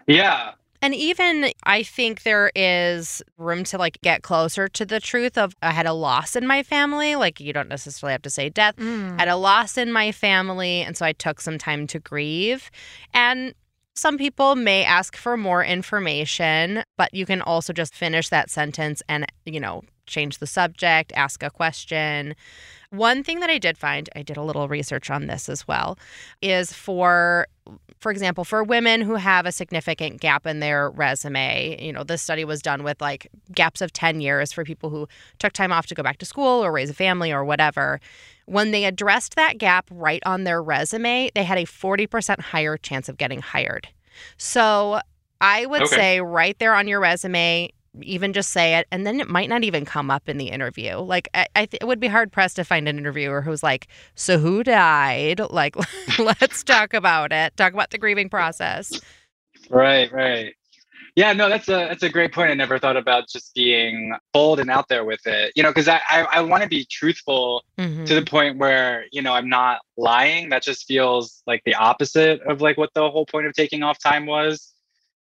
[0.05, 0.51] Yeah,
[0.81, 5.55] And even I think there is room to like get closer to the truth of
[5.61, 7.15] I had a loss in my family.
[7.15, 8.75] Like you don't necessarily have to say death.
[8.77, 9.17] Mm.
[9.17, 10.81] I had a loss in my family.
[10.81, 12.71] And so I took some time to grieve.
[13.13, 13.53] And
[13.95, 19.01] some people may ask for more information, but you can also just finish that sentence
[19.09, 22.35] and, you know, change the subject, ask a question.
[22.91, 25.97] One thing that I did find, I did a little research on this as well,
[26.41, 27.47] is for
[27.99, 32.21] for example, for women who have a significant gap in their resume, you know, this
[32.21, 35.85] study was done with like gaps of 10 years for people who took time off
[35.87, 37.99] to go back to school or raise a family or whatever.
[38.45, 43.09] When they addressed that gap right on their resume, they had a 40% higher chance
[43.09, 43.89] of getting hired.
[44.37, 45.01] So
[45.41, 45.95] I would Okay.
[45.95, 47.69] say right there on your resume,
[48.01, 50.97] even just say it, and then it might not even come up in the interview.
[50.97, 53.87] Like, I, I th- it would be hard pressed to find an interviewer who's like,
[54.15, 55.41] "So who died?
[55.49, 55.75] Like,
[56.19, 57.55] let's talk about it.
[57.57, 58.99] Talk about the grieving process."
[59.69, 60.53] right, right.
[61.15, 62.51] Yeah, no, that's a that's a great point.
[62.51, 65.51] I never thought about just being bold and out there with it.
[65.55, 68.05] You know, because I I, I want to be truthful Mhm.
[68.05, 72.41] to the point where you know i'm not lying that just feels like the opposite
[72.41, 74.73] of like what the whole point of taking off time was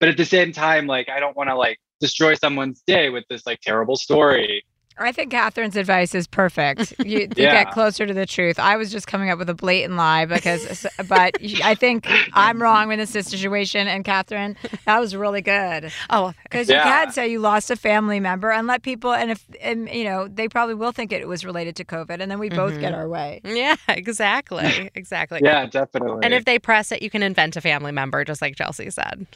[0.01, 3.24] but at the same time like i don't want to like destroy someone's day with
[3.28, 4.64] this like terrible story
[5.03, 6.92] I think Catherine's advice is perfect.
[6.98, 7.64] You to Yeah.
[7.64, 8.59] get closer to the truth.
[8.59, 12.92] I was just coming up with a blatant lie because, but I think I'm wrong
[12.92, 13.88] in this situation.
[13.88, 18.20] And Catherine, that was really good Oh, because you can say you lost a family
[18.20, 21.46] member and let people, and if and you know they probably will think it was
[21.46, 22.98] related to COVID, and then we both get Mhm.
[22.98, 23.40] our way.
[23.42, 25.40] yeah, exactly, exactly.
[25.42, 28.55] yeah definitely And if they press it, you can invent a family member, just like
[28.55, 29.26] Chelsea said.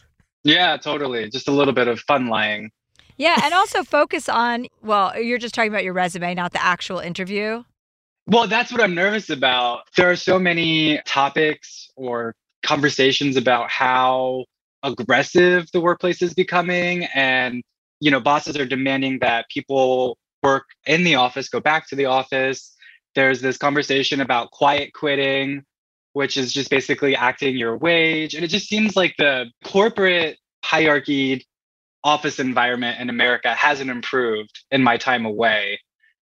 [0.45, 2.71] Yeah totally just a little bit of fun lying
[3.17, 4.67] Yeah, and also focus on.
[4.83, 7.63] Well, you're just talking about your resume, not the actual interview.
[8.27, 9.83] Well, that's what I'm nervous about.
[9.97, 12.35] There are so many topics or
[12.65, 14.45] conversations about how
[14.83, 17.63] aggressive the workplace is becoming and
[18.01, 22.05] you know bosses are demanding that people work in the office go back to the
[22.05, 22.75] office
[23.15, 25.63] there's this conversation about quiet quitting
[26.15, 31.47] which is just basically acting your wage and it just seems like the corporate hierarchy
[32.03, 35.79] office environment in america hasn't improved in my time away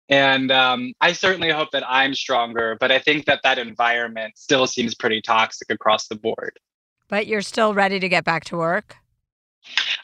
[0.10, 4.68] and um, I certainly hope that I'm stronger, but I think that that environment still
[4.68, 6.60] seems pretty toxic across the board.
[7.08, 8.98] But you're still ready to get back to work.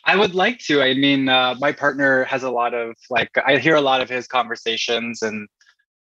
[0.05, 0.81] I would like to.
[0.81, 4.09] I mean, uh, my partner has a lot of like, I hear a lot of
[4.09, 5.47] his conversations, and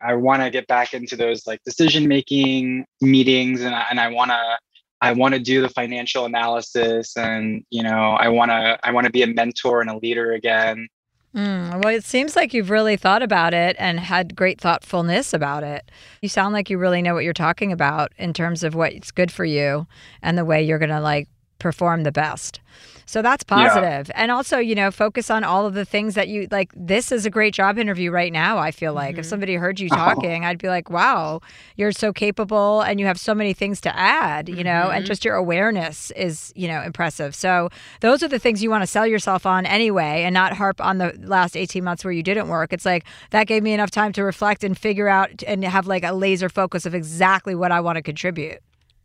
[0.00, 4.08] I want to get back into those like decision making meetings, and I, and I
[4.08, 4.58] want to.
[5.00, 8.78] I want to do the financial analysis, and you know, I want to.
[8.82, 10.88] I want to be a mentor and a leader again.
[11.34, 15.62] Mm, well, it seems like you've really thought about it and had great thoughtfulness about
[15.62, 15.90] it.
[16.22, 19.30] You sound like you really know what you're talking about in terms of what's good
[19.30, 19.86] for you
[20.22, 21.28] and the way you're going to like
[21.58, 22.60] perform the best.
[23.08, 24.10] So that's positive.
[24.14, 26.70] And also, you know, focus on all of the things that you like.
[26.76, 28.58] This is a great job interview right now.
[28.58, 29.30] I feel like if mm-hmm.
[29.30, 29.96] somebody heard you oh.
[29.96, 31.40] talking, I'd be like, wow,
[31.76, 35.04] you're so capable and you have so many things to add, you know, and mm-hmm.
[35.06, 37.34] just your awareness is, you know, impressive.
[37.34, 40.78] So those are the things you want to sell yourself on anyway and not harp
[40.78, 42.74] on the last 18 months where you didn't work.
[42.74, 46.04] It's like that gave me enough time to reflect and figure out and have like
[46.04, 48.58] a laser focus of exactly what I want to contribute.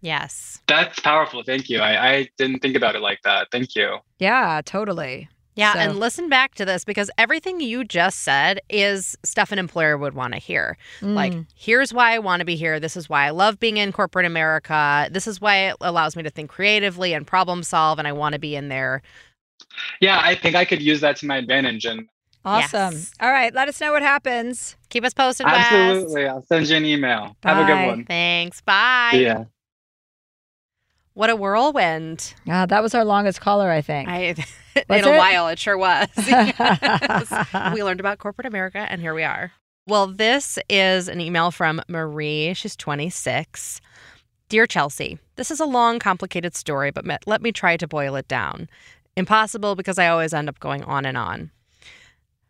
[0.03, 0.61] Yes.
[0.67, 1.43] That's powerful.
[1.43, 1.79] Thank you.
[1.79, 3.47] I, I didn't think about it like that.
[3.51, 3.97] Thank you.
[4.19, 5.29] Yeah, totally.
[5.55, 9.59] Yeah, So- and listen back to this because everything you just said is stuff an
[9.59, 10.77] employer would want to hear.
[11.01, 11.45] Like, Mm.
[11.55, 12.79] here's why I want to be here.
[12.81, 15.07] This is why I love being in corporate America.
[15.11, 18.33] This is why it allows me to think creatively and problem solve, and I want
[18.33, 19.01] to be in there.
[20.01, 21.85] Yeah, I think I could use that to my advantage.
[21.85, 22.09] And
[22.45, 22.93] Awesome.
[22.95, 23.11] Yes.
[23.21, 24.75] All right, let us know what happens.
[24.89, 25.55] Keep us posted, Wes.
[25.71, 27.37] absolutely, I'll send you an email.
[27.43, 28.05] Have a good one.
[28.05, 28.59] Thanks.
[28.59, 29.11] Bye.
[29.13, 29.45] Yeah.
[31.13, 32.33] What a whirlwind.
[32.49, 34.09] Ah, that was our longest caller, I think.
[34.09, 34.17] I
[34.75, 35.17] in a it?
[35.17, 36.07] while it sure was.
[36.27, 37.73] Yes.
[37.73, 39.51] we learned about corporate America and here we are.
[39.87, 42.53] Well, this is an email from Marie.
[42.53, 43.81] She's 26.
[44.49, 48.27] Dear Chelsea, this is a long, complicated story, but let me try to boil it
[48.27, 48.69] down.
[49.15, 51.51] Impossible because I always end up going on and on.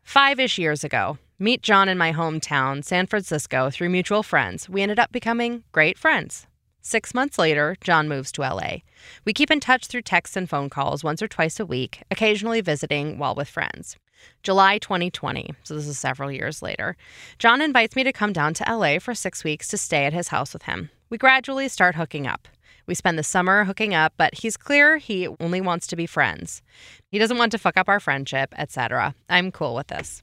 [0.03, 4.69] Five ish years ago, meet John in my hometown, San Francisco, through mutual friends.
[4.69, 6.45] We ended up becoming great friends.
[6.85, 8.79] Six months later, John moves to LA.
[9.23, 12.59] We keep in touch through texts and phone calls once or twice a week, occasionally
[12.59, 13.95] visiting while with friends.
[14.43, 16.97] July 2020, so this is several years later,
[17.39, 20.27] John invites me to come down to LA for six weeks to stay at his
[20.27, 20.89] house with him.
[21.09, 22.49] We gradually start hooking up.
[22.85, 26.61] We spend the summer hooking up, but he's clear he only wants to be friends.
[27.07, 29.15] He doesn't want to fuck up our friendship, etc.
[29.29, 30.21] I'm cool with this.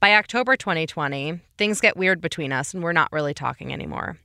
[0.00, 4.18] By October 2020, things get weird between us and we're not really talking anymore.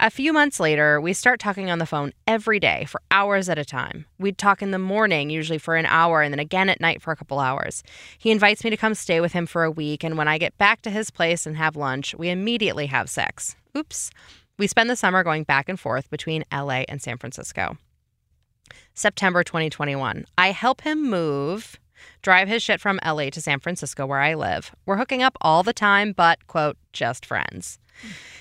[0.00, 3.58] A few months later, we start talking on the phone every day for hours at
[3.58, 4.06] a time.
[4.18, 7.12] We'd talk in the morning, usually for an hour, and then again at night for
[7.12, 7.84] a couple hours.
[8.18, 10.58] He invites me to come stay with him for a week, and when I get
[10.58, 13.54] back to his place and have lunch, we immediately have sex.
[13.76, 14.10] Oops.
[14.58, 17.76] We spend the summer going back and forth between LA and San Francisco.
[18.94, 20.24] September 2021.
[20.36, 21.78] I help him move,
[22.22, 24.74] drive his shit from LA to San Francisco where I live.
[24.86, 27.78] We're hooking up all the time, but, quote, just friends.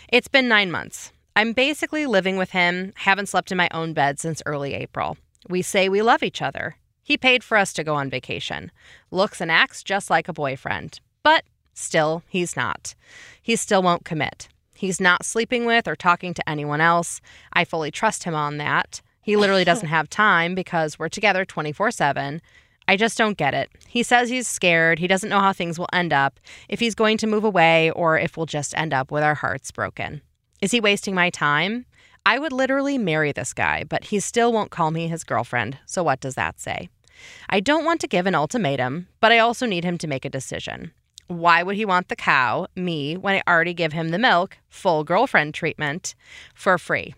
[0.10, 1.12] It's been nine months.
[1.36, 5.18] I'm basically living with him, haven't slept in my own bed since early April.
[5.50, 6.76] We say we love each other.
[7.02, 8.72] He paid for us to go on vacation.
[9.12, 11.00] Looks and acts just like a boyfriend.
[11.24, 11.44] But
[11.74, 12.96] still, he's not.
[13.42, 14.48] He still won't commit.
[14.76, 17.20] He's not sleeping with or talking to anyone else.
[17.52, 19.02] I fully trust him on that.
[19.22, 22.42] He literally doesn't have time because we're together 24 7.
[22.88, 23.70] I just don't get it.
[23.88, 25.00] He says he's scared.
[25.00, 28.18] He doesn't know how things will end up, if he's going to move away, or
[28.18, 30.22] if we'll just end up with our hearts broken.
[30.62, 31.86] Is he wasting my time?
[32.26, 35.78] I would literally marry this guy, but he still won't call me his girlfriend.
[35.86, 36.90] So, what does that say?
[37.50, 40.30] I don't want to give an ultimatum, but I also need him to make a
[40.30, 40.92] decision.
[41.28, 45.04] Why would he want the cow, me, when I already give him the milk, full
[45.04, 46.16] girlfriend treatment,
[46.54, 47.16] for free?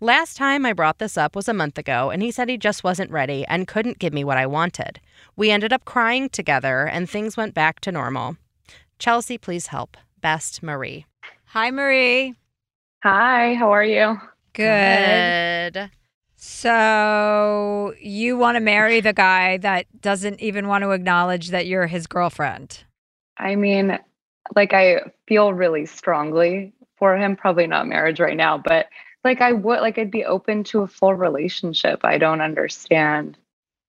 [0.00, 2.82] Last time I brought this up was a month ago, and he said he just
[2.82, 5.00] wasn't ready and couldn't give me what I wanted.
[5.36, 8.36] We ended up crying together, and things went back to normal.
[8.98, 9.96] Chelsea, please help.
[10.20, 11.06] Best Marie.
[11.46, 12.34] Hi, Marie.
[13.04, 14.20] Hi, how are you?
[14.52, 15.74] Good.
[15.74, 15.90] Good.
[16.36, 21.86] So you want to marry the guy that doesn't even want to acknowledge that you're
[21.86, 22.82] his girlfriend?
[23.38, 23.96] I mean,
[24.56, 28.88] like I feel really strongly for him, probably not marriage right now, but
[29.24, 32.04] like I would like I'd be open to a full relationship.
[32.04, 33.36] I don't understand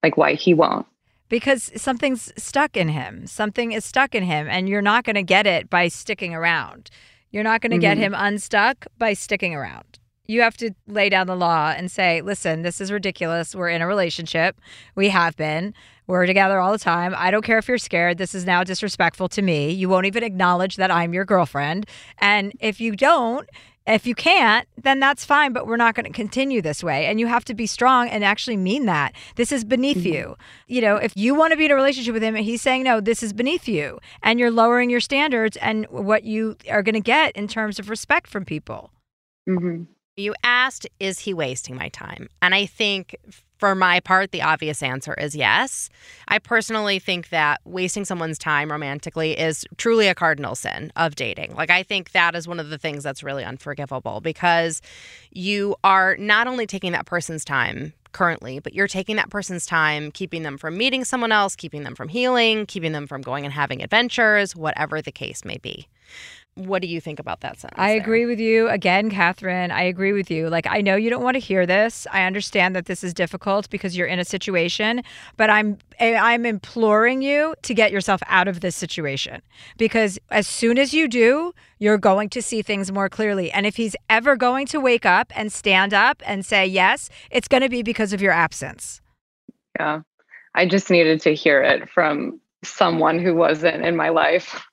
[0.03, 0.85] like why he won't.
[1.27, 3.25] Because something's stuck in him.
[3.25, 6.91] Something is stuck in him, and you're not going to get it by sticking around.
[7.31, 8.01] You're not going to get Mhm.
[8.01, 9.99] him unstuck by sticking around.
[10.27, 13.55] You have to lay down the law and say, listen, this is ridiculous.
[13.55, 14.59] We're in a relationship.
[14.95, 15.73] We have been.
[16.07, 17.13] We're together all the time.
[17.17, 18.17] I don't care if you're scared.
[18.19, 19.71] This is now disrespectful to me.
[19.71, 21.87] You won't even acknowledge that I'm your girlfriend.
[22.19, 23.49] And if you don't,
[23.87, 27.05] if you can't, then that's fine, but we're not going to continue this way.
[27.05, 29.13] And you have to be strong and actually mean that.
[29.35, 30.35] This is beneath you.
[30.67, 32.83] You know, if you want to be in a relationship with him and he's saying,
[32.83, 36.95] no, this is beneath you, and you're lowering your standards and what you are going
[36.95, 38.91] to get in terms of respect from people.
[39.47, 39.83] hmm
[40.15, 42.29] You asked, is he wasting my time?
[42.41, 43.15] And I think
[43.57, 45.89] for my part, the obvious answer is yes.
[46.27, 51.55] I personally think that wasting someone's time romantically is truly a cardinal sin of dating.
[51.55, 54.81] Like, I think that is one of the things that's really unforgivable because
[55.31, 60.09] you are not only taking that person's time currently, but you're taking that person's time,
[60.11, 63.53] keeping them from meeting someone else, keeping them from healing, keeping them from going and
[63.53, 65.87] having adventures, whatever the case may be.
[66.55, 67.77] What do you think about that sentence?
[67.77, 68.01] I there?
[68.01, 69.71] agree with you again, Catherine.
[69.71, 70.49] I agree with you.
[70.49, 72.07] Like, I know you don't want to hear this.
[72.13, 75.03] I understand that this is difficult because you're in a situation,
[75.35, 79.41] but I'm eh, I'm imploring you to get yourself out of this situation
[79.77, 83.51] because as soon as you do, you're going to see things more clearly.
[83.51, 87.49] And if he's ever going to wake up and stand up and say yes, it's
[87.49, 89.01] going to be because of your absence.
[89.77, 90.01] Yeah.
[90.53, 94.65] I just needed to hear it from someone who wasn't in my life.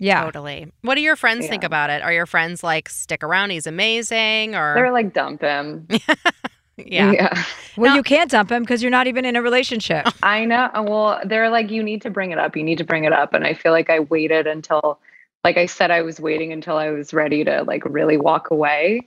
[0.00, 0.24] Yeah.
[0.24, 0.72] Totally.
[0.80, 2.02] What do your friends think about it?
[2.02, 4.54] Are your friends like, stick around, he's amazing?
[4.56, 5.86] Or, They're like, dump him.
[6.76, 7.44] yeah.
[7.76, 10.08] Well, Now- you can't dump him because you're not even in a relationship.
[10.22, 10.70] I know.
[10.74, 12.56] Well, they're like, you need to bring it up.
[12.56, 13.34] You need to bring it up.
[13.34, 14.98] And I feel like I waited until,
[15.44, 19.02] like I said, I was waiting until I was ready to like really walk away.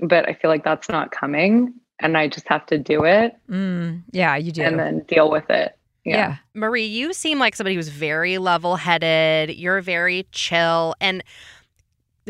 [0.00, 1.74] But I feel like that's not coming.
[2.00, 4.60] And I just have to do it Mm, yeah, you do.
[4.62, 5.78] and then deal with it.
[6.14, 6.36] Yeah.
[6.54, 9.56] Marie, you seem like somebody who's very level headed.
[9.56, 10.94] You're very chill.
[11.00, 11.22] And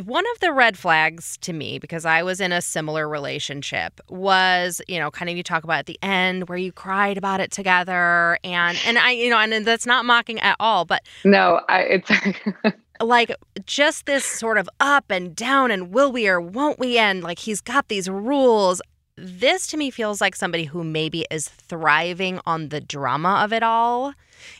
[0.04, 4.82] one of the red flags to me, because I was in a similar relationship, was,
[4.88, 7.50] you know, kind of you talk about at the end where you cried about it
[7.50, 8.38] together.
[8.44, 12.10] And, and I, you know, and that's not mocking at all, but No, I, it's
[13.00, 17.22] like just this sort of up and down and will we or won't we and
[17.22, 18.80] like he's got these rules
[19.26, 23.62] this to me feels like somebody who maybe is thriving on the drama of it
[23.62, 24.12] all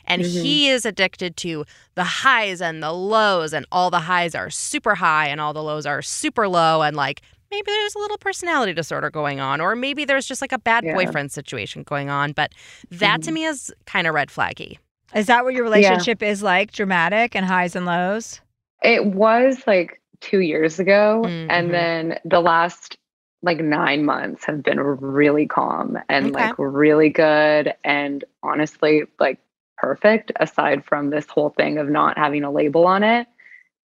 [0.06, 0.42] and Mhm.
[0.42, 4.94] he is addicted to the highs and the lows and all the highs are super
[4.94, 8.72] high and all the lows are super low and like maybe there's a little personality
[8.72, 10.94] disorder going on or maybe there's just like a bad Yeah.
[10.94, 12.52] boyfriend situation going on but
[12.90, 13.34] that to Mhm.
[13.34, 14.78] me is kind of red flaggy
[15.14, 16.72] Is that what your relationship is like?
[16.72, 18.40] Dramatic and highs and lows?
[18.82, 21.22] It was like two years ago.
[21.24, 21.46] Mhm.
[21.48, 22.98] And then the last
[23.46, 26.34] like nine months have been really calm and Okay.
[26.48, 27.74] like really good.
[27.84, 29.38] And honestly, like
[29.78, 33.26] perfect aside from this whole thing of not having a label on it,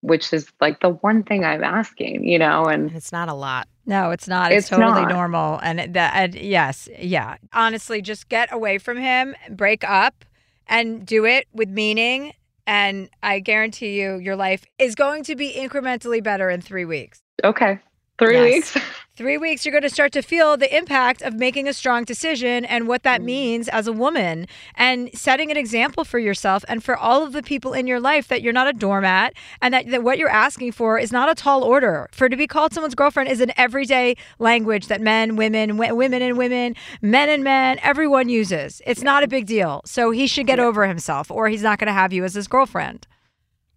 [0.01, 2.65] which is like the one thing I'm asking, you know?
[2.67, 4.53] And and it's not a lot No, it's not.
[4.53, 5.09] It's, It's totally not.
[5.11, 5.59] normal.
[5.63, 7.37] And that, and yes, yeah.
[7.53, 10.25] Honestly, just get away from him, break up,
[10.67, 12.33] and do it with meaning.
[12.67, 17.21] And I guarantee you, your life is going to be incrementally better in three weeks.
[17.45, 17.81] okay,
[18.25, 18.75] three Yes.
[18.75, 18.87] weeks.
[19.15, 22.65] Three weeks, you're going to start to feel the impact of making a strong decision
[22.65, 23.25] and what that Mm.
[23.25, 27.43] means as a woman and setting an example for yourself and for all of the
[27.43, 30.73] people in your life that you're not a doormat and that, that what you're asking
[30.73, 32.09] for is not a tall order.
[32.11, 36.23] For to be called someone's girlfriend is an everyday language that men, women, w- women
[36.23, 38.81] and women, men and men, everyone uses.
[38.87, 39.83] It's not a big deal.
[39.85, 40.65] So he should get Yeah.
[40.65, 43.07] over himself or he's not going to have you as his girlfriend.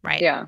[0.02, 0.46] right yeah.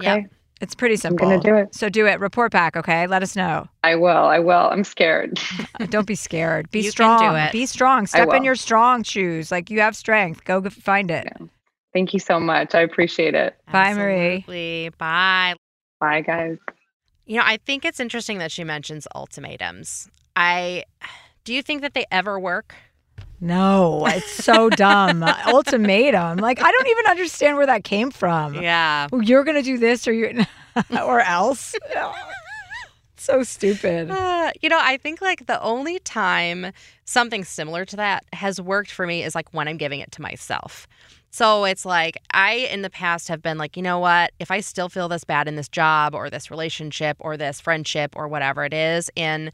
[0.00, 0.22] Yeah.
[0.62, 0.66] Okay.
[0.66, 1.26] It's pretty simple.
[1.26, 1.50] I'm simple.
[1.50, 1.74] going to do it.
[1.74, 2.20] So do it.
[2.20, 3.06] Report back, okay?
[3.06, 3.68] Let us know.
[3.82, 4.08] I will.
[4.08, 4.68] I will.
[4.70, 5.40] I'm scared.
[5.90, 6.70] Don't be scared.
[6.70, 7.30] Be You can strong.
[7.32, 7.52] do it.
[7.52, 8.06] Be strong.
[8.06, 9.50] Step in your strong shoes.
[9.50, 10.44] Like you have strength.
[10.44, 11.24] Go find it.
[11.24, 11.46] Yeah.
[11.92, 12.74] Thank you so much.
[12.74, 13.56] I appreciate it.
[13.70, 14.36] Bye, Marie.
[14.36, 14.90] Absolutely.
[14.98, 15.54] Bye.
[16.00, 16.58] Bye, guys.
[17.26, 20.08] You know, I think it's interesting that she mentions ultimatums.
[20.36, 20.84] I
[21.44, 22.74] do you think that they ever work?
[23.42, 25.24] No, it's so dumb.
[25.24, 26.38] Ultimatum.
[26.38, 28.54] Like I don't even understand where that came from.
[28.54, 29.08] Yeah.
[29.20, 30.44] You're gonna do this or you
[30.90, 31.74] or else.
[33.16, 34.10] so stupid.
[34.10, 36.72] Uh, you know, I think like the only time
[37.04, 40.22] something similar to that has worked for me is like when I'm giving it to
[40.22, 40.86] myself.
[41.30, 44.30] So it's like I in the past have been like, you know what?
[44.38, 48.14] If I still feel this bad in this job or this relationship or this friendship
[48.14, 49.50] or whatever it is in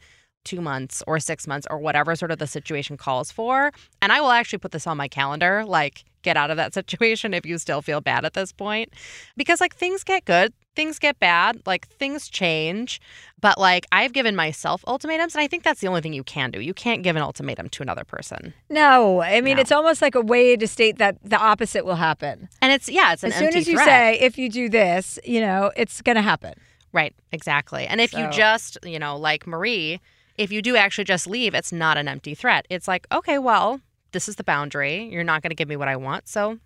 [0.49, 3.72] two months or six months or whatever sort of the situation calls for,
[4.03, 7.34] and I will actually put this on my calendar, like get out of that situation
[7.34, 8.92] if you still feel bad at this point.
[9.36, 13.01] Because like things get good, things get bad, like things change.
[13.40, 16.51] But like I've given myself ultimatums, and I think that's the only thing you can
[16.51, 16.61] do.
[16.61, 18.55] You can't give an ultimatum to another person.
[18.70, 19.61] No, I mean No.
[19.62, 22.49] it's almost like a way to state that the opposite will happen.
[22.62, 23.86] And it's yeah, it's an as soon as you threat.
[23.86, 26.55] say, if you do this, you know, it's gonna happen.
[26.90, 27.86] Right, exactly.
[27.86, 30.01] And if you just, you know, like Marie,
[30.39, 32.66] if you do actually just leave, it's not an empty threat.
[32.70, 33.80] It's like, okay, well,
[34.12, 35.05] this is the boundary.
[35.12, 36.59] You're not going to give me what I want, so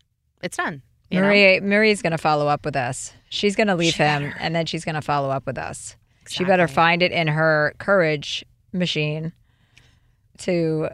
[0.42, 0.82] it's done.
[1.10, 1.22] know?
[1.22, 3.12] Marie Marie's gonna follow up with us.
[3.28, 4.36] She's gonna leave She him better.
[4.40, 5.96] and then she's gonna follow up with us.
[6.28, 9.32] She better find it in her courage machine
[10.38, 10.88] to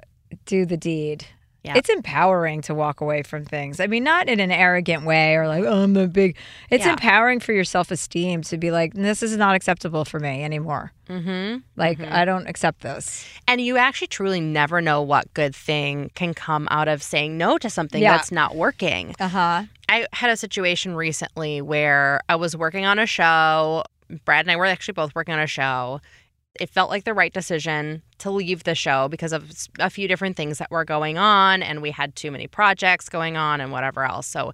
[0.46, 1.24] do the deed.
[1.64, 1.74] Yeah.
[1.76, 3.80] It's empowering to walk away from things.
[3.80, 6.36] I mean, not in an arrogant way or like, oh, I'm the big.
[6.70, 6.92] It's Yeah.
[6.92, 10.92] empowering for your self esteem to be like, this is not acceptable for me anymore.
[11.08, 11.62] Mhm.
[11.76, 12.12] Like, Mhm.
[12.12, 13.26] I don't accept this.
[13.48, 17.58] And you actually truly never know what good thing can come out of saying no
[17.58, 18.12] to something Yeah.
[18.16, 19.14] that's not working.
[19.18, 19.62] Uh huh.
[19.88, 23.82] I had a situation recently where I was working on a show.
[24.24, 26.00] Brad and I were actually both working on a show.
[26.60, 30.36] It felt like the right decision to leave the show because of a few different
[30.36, 34.04] things that were going on and we had too many projects going on and whatever
[34.04, 34.26] else.
[34.26, 34.52] So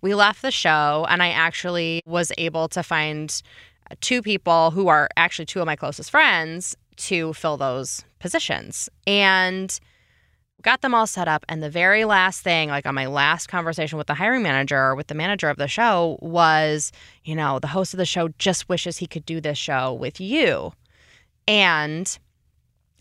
[0.00, 3.42] we left the show and I actually was able to find
[3.90, 8.88] uh, two people who are actually two of my closest friends to fill those positions.
[9.06, 9.78] And
[10.64, 13.98] got them all set up and the very last thing like on my last conversation
[13.98, 16.90] with the hiring manager with the manager of the show was
[17.22, 20.18] you know the host of the show just wishes he could do this show with
[20.18, 20.72] you
[21.46, 22.18] and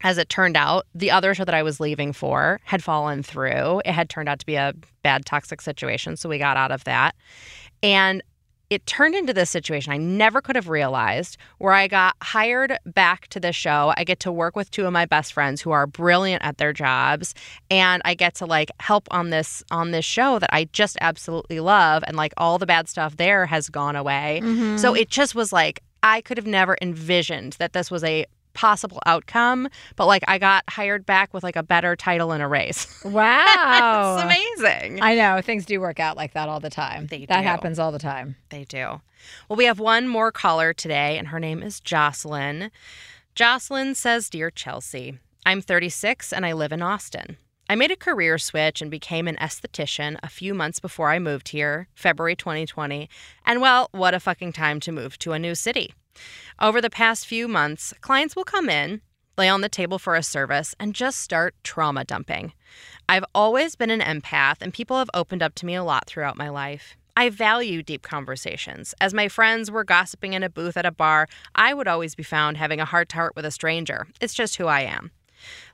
[0.03, 3.81] as it turned out, the other show that I was leaving for had fallen through.
[3.85, 6.17] It had turned out to be a bad, toxic situation.
[6.17, 7.15] So we got out of that.
[7.81, 8.21] And
[8.69, 13.27] it turned into this situation I never could have realized where I got hired back
[13.27, 13.93] to the show.
[13.95, 16.73] I get to work with two of my best friends who are brilliant at their
[16.73, 17.35] jobs
[17.69, 21.59] and I get to like help on this on this show that I just absolutely
[21.59, 24.41] love and like all the bad stuff there has gone away.
[24.43, 24.77] Mm-hmm.
[24.77, 28.99] So it just was like I could have never envisioned that this was a possible
[29.07, 32.85] outcome, but like I got hired back with like a better title and a raise.
[33.05, 34.15] Wow.
[34.17, 35.01] it's amazing.
[35.01, 35.41] I know.
[35.41, 37.07] Things do work out like that all the time.
[37.07, 37.43] They that do.
[37.43, 38.35] happens all the time.
[38.49, 39.01] They do.
[39.49, 42.69] Well, we have one more caller today, and her name is Jocelyn.
[43.35, 47.37] Jocelyn says, Dear Chelsea, I'm 36 and I live in Austin.
[47.69, 51.49] I made a career switch and became an esthetician a few months before I moved
[51.49, 53.09] here, February 2020.
[53.45, 55.93] And well, what a fucking time to move to a new city.
[56.59, 59.01] Over the past few months, clients will come in,
[59.37, 62.53] lay on the table for a service, and just start trauma dumping.
[63.07, 66.37] I've always been an empath, and people have opened up to me a lot throughout
[66.37, 66.97] my life.
[67.15, 68.93] I value deep conversations.
[68.99, 72.23] As my friends were gossiping in a booth at a bar, I would always be
[72.23, 74.07] found having a heart to heart with a stranger.
[74.19, 75.11] It's just who I am.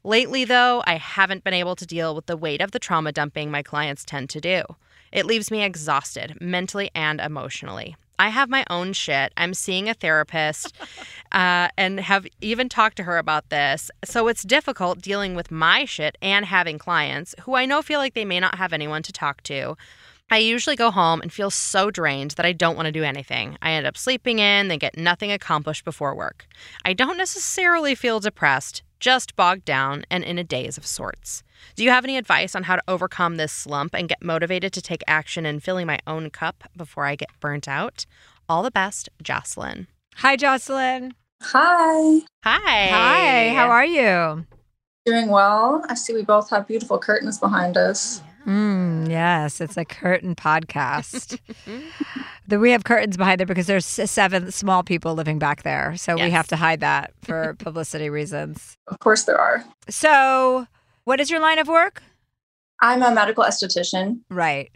[0.03, 3.51] Lately, though, I haven't been able to deal with the weight of the trauma dumping
[3.51, 4.63] my clients tend to do.
[5.11, 7.95] It leaves me exhausted, mentally and emotionally.
[8.19, 9.31] I have my own shit.
[9.37, 10.75] I'm seeing a therapist
[11.31, 13.89] uh, and have even talked to her about this.
[14.03, 18.13] So it's difficult dealing with my shit and having clients who I know feel like
[18.13, 19.77] they may not have anyone to talk to.
[20.31, 23.57] I usually go home and feel so drained that I don't want to do anything.
[23.63, 26.45] I end up sleeping in, then get nothing accomplished before work.
[26.85, 31.43] I don't necessarily feel depressed, just bogged down and in a daze of sorts.
[31.75, 34.81] Do you have any advice on how to overcome this slump and get motivated to
[34.81, 38.05] take action in filling my own cup before I get burnt out?
[38.47, 39.87] All the best, Jocelyn.
[40.17, 41.13] Hi, Jocelyn.
[41.41, 42.21] Hi.
[42.43, 42.87] Hi.
[42.87, 43.49] Hi.
[43.55, 44.45] How are you?
[45.05, 45.83] Doing well.
[45.87, 48.21] I see we both have beautiful curtains behind us.
[48.45, 51.39] Mm, yes, it's a curtain podcast.
[52.47, 56.15] the, we have curtains behind there because there's seven small people living back there, so
[56.15, 56.25] yes.
[56.25, 58.77] we have to hide that for publicity reasons.
[58.87, 59.63] Of course, there are.
[59.89, 60.67] So,
[61.03, 62.01] what is your line of work?
[62.81, 64.21] I'm a medical esthetician.
[64.29, 64.71] Right.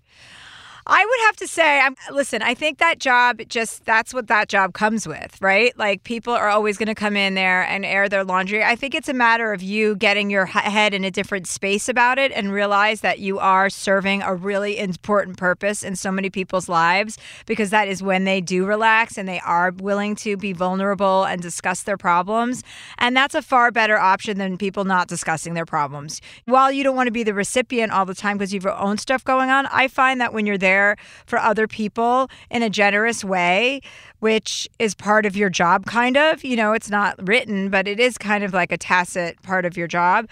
[0.85, 4.49] I would have to say, I'm, listen, I think that job just, that's what that
[4.49, 5.77] job comes with, right?
[5.77, 8.63] Like people are always going to come in there and air their laundry.
[8.63, 12.19] I think it's a matter of you getting your head in a different space about
[12.19, 16.67] it and realize that you are serving a really important purpose in so many people's
[16.67, 21.23] lives because that is when they do relax and they are willing to be vulnerable
[21.23, 22.61] and discuss their problems.
[22.97, 26.19] And that's a far better option than people not discussing their problems.
[26.43, 28.77] While you don't want to be the recipient all the time because you have your
[28.77, 30.95] own stuff going on, I find that when you're there, there
[31.25, 33.81] for other people in a generous way,
[34.19, 36.43] which is part of your job, kind of.
[36.43, 39.77] You know, it's not written, but it is kind of like a tacit part of
[39.77, 40.27] your job.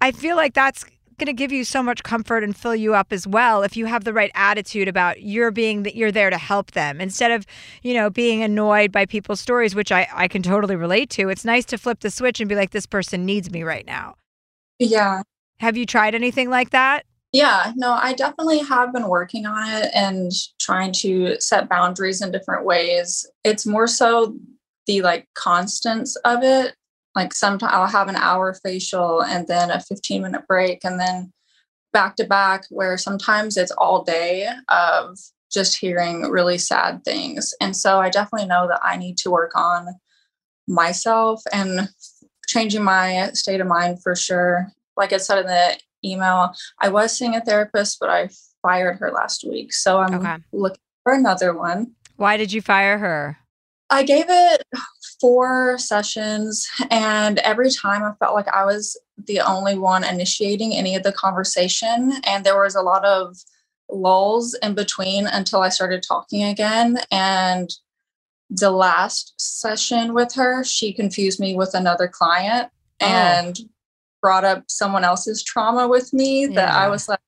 [0.00, 0.84] I feel like that's
[1.18, 3.86] going to give you so much comfort and fill you up as well if you
[3.86, 7.46] have the right attitude about you're being that you're there to help them instead of
[7.82, 11.44] you know being annoyed by people's stories which I, I can totally relate to it's
[11.44, 14.16] nice to flip the switch and be like this person needs me right now
[14.80, 15.22] yeah
[15.60, 19.90] have you tried anything like that yeah, no, I definitely have been working on it
[19.92, 20.30] and
[20.60, 23.26] trying to set boundaries in different ways.
[23.42, 24.36] It's more so
[24.86, 26.76] the like constants of it.
[27.16, 31.32] Like sometimes I'll have an hour facial and then a 15 minute break and then
[31.92, 35.18] back to back, where sometimes it's all day of
[35.52, 37.52] just hearing really sad things.
[37.60, 39.88] And so I definitely know that I need to work on
[40.68, 41.88] myself and
[42.46, 44.68] changing my state of mind for sure.
[44.96, 46.54] Like I said in the email.
[46.80, 48.28] I was seeing a therapist, but I
[48.62, 49.72] fired her last week.
[49.72, 50.36] So I'm okay.
[50.52, 51.92] looking for another one.
[52.16, 53.38] Why did you fire her?
[53.90, 54.62] I gave it
[55.20, 60.96] four sessions, and every time I felt like I was the only one initiating any
[60.96, 62.14] of the conversation.
[62.24, 63.36] And there was a lot of
[63.90, 66.98] lulls in between until I started talking again.
[67.10, 67.70] And
[68.50, 72.70] the last session with her, she confused me with another client.
[73.00, 73.06] Oh.
[73.06, 73.58] And
[74.24, 76.54] brought up someone else's trauma with me yeah.
[76.54, 77.18] that I was like,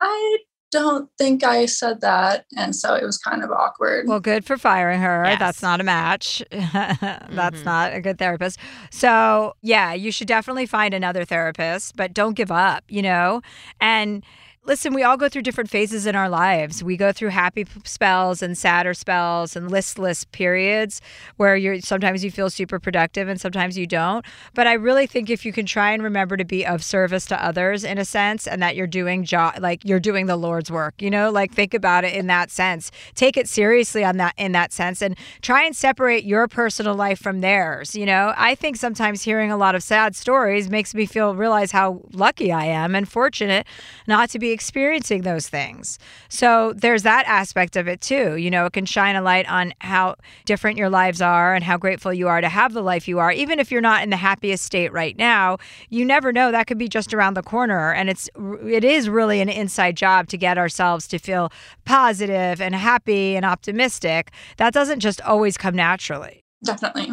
[0.00, 0.38] I
[0.72, 2.46] don't think I said that.
[2.56, 4.08] And so it was kind of awkward.
[4.08, 5.22] Well, good for firing her.
[5.24, 5.38] Yes.
[5.38, 6.42] That's not a match.
[6.50, 7.64] That's Mhm.
[7.64, 8.58] not a good therapist.
[8.90, 13.40] So, yeah, you should definitely find another therapist, but don't give up, you know?
[13.80, 14.24] And
[14.64, 16.84] listen, we all go through different phases in our lives.
[16.84, 21.00] We go through happy spells and sadder spells and listless periods
[21.36, 24.24] where you're sometimes you feel super productive and sometimes you don't.
[24.54, 27.44] But I really think if you can try and remember to be of service to
[27.44, 30.94] others in a sense and that you're doing job like you're doing the Lord's work,
[31.02, 32.92] you know, like think about it in that sense.
[33.16, 37.18] Take it seriously on that in that sense and try and separate your personal life
[37.18, 38.32] from theirs, you know?
[38.36, 42.52] I think sometimes hearing a lot of sad stories makes me feel realize how lucky
[42.52, 43.66] I am and fortunate
[44.06, 45.98] not to be experiencing those things.
[46.28, 48.36] So there's that aspect of it too.
[48.36, 51.76] You know, it can shine a light on how different your lives are and how
[51.76, 53.32] grateful you are to have the life you are.
[53.32, 56.78] Even if you're not in the happiest state right now, you never know that could
[56.78, 58.28] be just around the corner and it's
[58.64, 61.52] it is really an inside job to get ourselves to feel
[61.84, 64.30] positive and happy and optimistic.
[64.56, 66.42] That doesn't just always come naturally.
[66.64, 67.10] Definitely.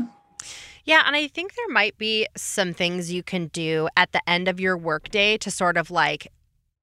[0.85, 4.47] Yeah, and I think there might be some things you can do at the end
[4.47, 6.31] of your workday to sort of like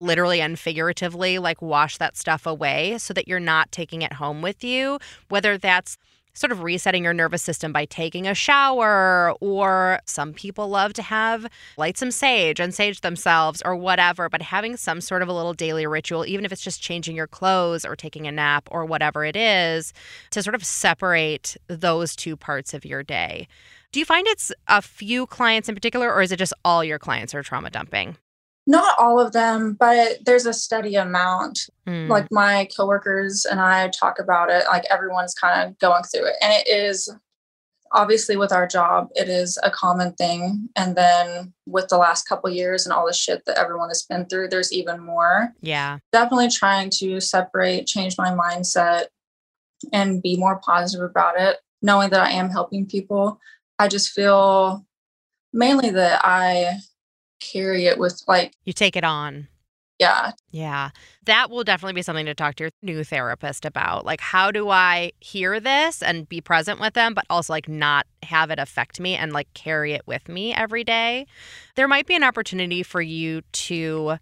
[0.01, 4.42] literally and figuratively like wash that stuff away so that you're not taking it home
[4.42, 5.97] with you, whether that's
[6.34, 11.01] sort of resetting your nervous system by taking a shower or some people love to
[11.01, 11.47] have
[11.78, 15.55] light some sage and sage themselves or whatever but having some sort of a little
[15.55, 19.24] daily ritual even if it's just changing your clothes or taking a nap or whatever
[19.24, 19.94] it is
[20.30, 23.49] to sort of separate those two parts of your day
[23.97, 26.99] do you find it's a few clients in particular, or is it just all your
[26.99, 28.18] clients are trauma dumping?
[28.66, 31.68] Not all of them, but there's a steady amount.
[31.86, 32.08] Mm.
[32.08, 36.34] Like my coworkers and I talk about it, like everyone's kind of going through it.
[36.42, 37.08] And it is
[37.92, 40.68] obviously with our job, it is a common thing.
[40.76, 44.26] And then with the last couple years and all the shit that everyone has been
[44.26, 45.52] through, there's even more.
[45.60, 49.06] yeah, Definitely trying to separate, change my mindset,
[49.92, 53.40] and be more positive about it, knowing that I am helping people.
[53.78, 54.84] I just feel
[55.52, 56.78] mainly that I
[57.41, 59.49] carry it with like, you take it on.
[59.99, 60.91] yeah, Yeah,
[61.24, 64.07] that will definitely be something to talk to your new therapist about.
[64.07, 68.07] Like, how do I hear this and be present with them, but also like not
[68.22, 71.26] have it affect me and like carry it with me every day?
[71.74, 74.18] There might be an opportunity for you to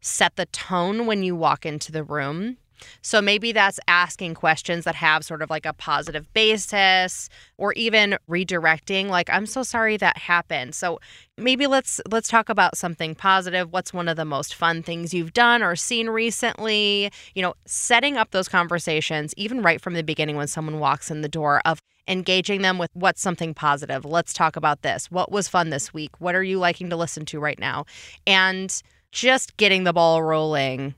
[0.00, 2.58] set the tone when you walk into the room.
[3.02, 7.28] So maybe that's asking questions that have sort of like a positive basis
[7.58, 10.74] or even redirecting like I'm so sorry that happened.
[10.74, 11.00] So
[11.36, 13.72] maybe let's let's talk about something positive.
[13.72, 17.10] What's one of the most fun things you've done or seen recently?
[17.34, 21.22] You know, setting up those conversations even right from the beginning when someone walks in
[21.22, 24.04] the door of engaging them with what's something positive.
[24.04, 25.10] Let's talk about this.
[25.10, 26.20] What was fun this week?
[26.20, 27.84] What are you liking to listen to right now?
[28.26, 30.94] And just getting the ball rolling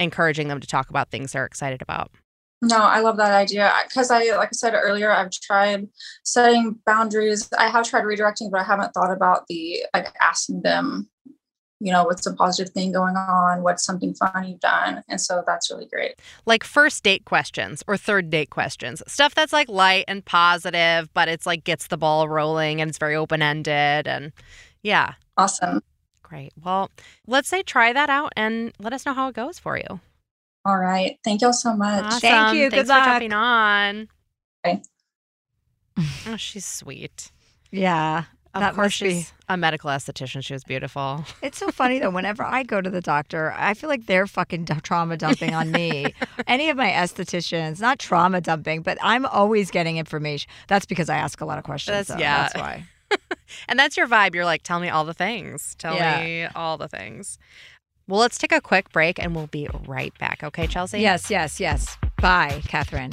[0.00, 2.10] encouraging them to talk about things they're excited about.
[2.62, 5.88] No, I love that idea because I, like I said earlier, I've tried
[6.22, 7.48] setting boundaries.
[7.58, 11.10] I have tried redirecting, but I haven't thought about the like asking them,
[11.80, 13.64] you know, what's a positive thing going on?
[13.64, 15.02] What's something fun you've done?
[15.08, 16.14] And so that's really great.
[16.46, 19.02] Like first date questions or third date questions.
[19.08, 22.98] Stuff that's like light and positive, but it's like gets the ball rolling and it's
[22.98, 24.06] very open ended.
[24.06, 24.30] And
[24.84, 25.82] yeah, Awesome.
[26.32, 26.52] Great.
[26.64, 26.90] Well,
[27.26, 30.00] let's say try that out and let us know how it goes for you.
[30.64, 31.18] All right.
[31.24, 32.04] Thank y'all so much.
[32.04, 32.20] Awesome.
[32.20, 32.64] Thank you.
[32.70, 33.04] Good Thanks luck.
[33.04, 34.08] for jumping on.
[34.64, 34.82] Bye.
[36.26, 37.30] Oh, she's sweet.
[37.70, 38.24] Yeah.
[38.54, 40.42] Of That course, must be- she's a medical esthetician.
[40.44, 41.24] She was beautiful.
[41.42, 42.10] It's so funny though.
[42.10, 45.70] Whenever I go to the doctor, I feel like they're fucking d- trauma dumping on
[45.70, 46.14] me.
[46.46, 50.50] Any of my estheticians, not trauma dumping, but I'm always getting information.
[50.68, 51.92] That's because I ask a lot of questions.
[52.08, 52.22] That's- though.
[52.22, 52.42] yeah.
[52.44, 52.84] That's why.
[53.68, 54.34] And that's your vibe.
[54.34, 55.74] You're like, tell me all the things.
[55.78, 56.22] Tell Yeah.
[56.22, 57.38] me all the things.
[58.08, 60.42] Well, let's take a quick break and we'll be right back.
[60.42, 61.00] Okay, Chelsea?
[61.00, 61.96] Yes, yes, yes.
[62.20, 63.12] Bye, Catherine.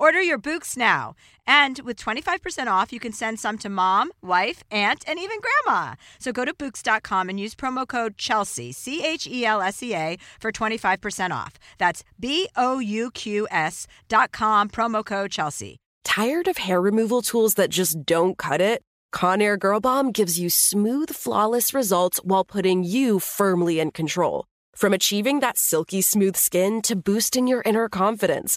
[0.00, 1.14] Order your Bouqs now.
[1.46, 5.96] And with 25% off, you can send some to mom, wife, aunt, and even grandma.
[6.18, 9.94] So go to Bouqs.com and use promo code Chelsea, C H E L S E
[9.94, 11.58] A, for 25% off.
[11.76, 15.76] That's B O U Q S.com, promo code Chelsea.
[16.02, 18.80] Tired of hair removal tools that just don't cut it?
[19.12, 24.46] Conair Girl Bomb gives you smooth, flawless results while putting you firmly in control.
[24.74, 28.56] From achieving that silky smooth skin to boosting your inner confidence,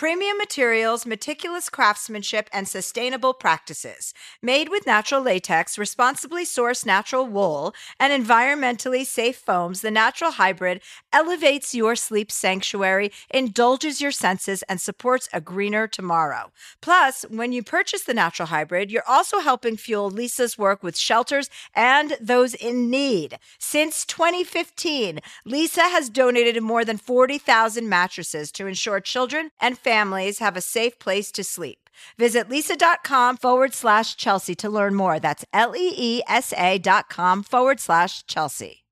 [0.00, 4.14] premium materials, meticulous craftsmanship, and sustainable practices.
[4.40, 10.80] Made with natural latex, responsibly sourced natural wool, and environmentally safe foams, the Natural Hybrid
[11.12, 16.50] elevates your sleep sanctuary, indulges your senses, and supports a greener tomorrow.
[16.80, 21.50] Plus, when you purchase the Natural Hybrid, you're also helping fuel Leesa's work with shelters
[21.74, 23.38] and those in need.
[23.58, 30.56] Since 2015, Leesa has donated more than 40,000 mattresses to ensure children and families have
[30.56, 31.90] a safe place to sleep.
[32.18, 35.18] Visit leesa.com forward slash Chelsea to learn more.
[35.18, 38.84] That's L E E S A dot com forward slash Chelsea.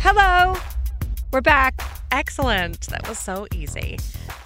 [0.00, 0.56] Hello,
[1.32, 1.80] we're back.
[2.10, 2.80] Excellent.
[2.88, 3.98] That was so easy.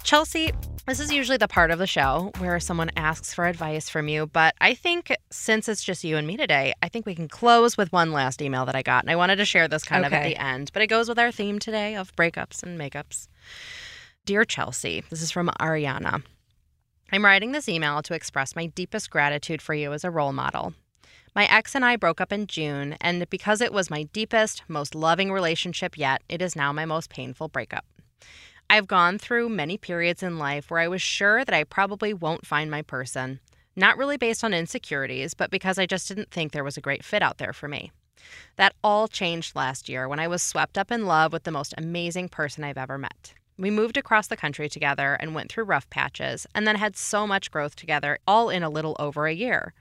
[0.03, 0.51] Chelsea,
[0.85, 4.27] this is usually the part of the show where someone asks for advice from you,
[4.27, 7.75] but I think since it's just you and me today, I think we can close
[7.75, 9.03] with one last email that I got.
[9.03, 11.17] And I wanted to share this kind of at the end, but it goes with
[11.17, 13.27] our theme today of breakups and makeups.
[14.25, 16.23] Dear Chelsea, this is from Ariana.
[17.11, 20.73] I'm writing this email to express my deepest gratitude for you as a role model.
[21.35, 24.95] My ex and I broke up in June, and because it was my deepest, most
[24.95, 27.85] loving relationship yet, it is now my most painful breakup.
[28.67, 32.47] I've gone through many periods in life where I was sure that I probably won't
[32.47, 33.39] find my person,
[33.75, 37.05] not really based on insecurities, but because I just didn't think there was a great
[37.05, 37.91] fit out there for me.
[38.55, 41.75] That all changed last year when I was swept up in love with the most
[41.77, 43.35] amazing person I've ever met.
[43.57, 47.25] We moved across the country together and went through rough patches, and then had so
[47.25, 49.73] much growth together, all in a little over a year.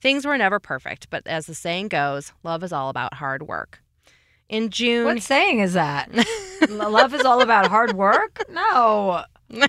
[0.00, 3.82] Things were never perfect, but as the saying goes, love is all about hard work.
[4.48, 6.10] In June, What saying is that?
[6.68, 8.44] Love is all about hard work?
[8.50, 9.24] No.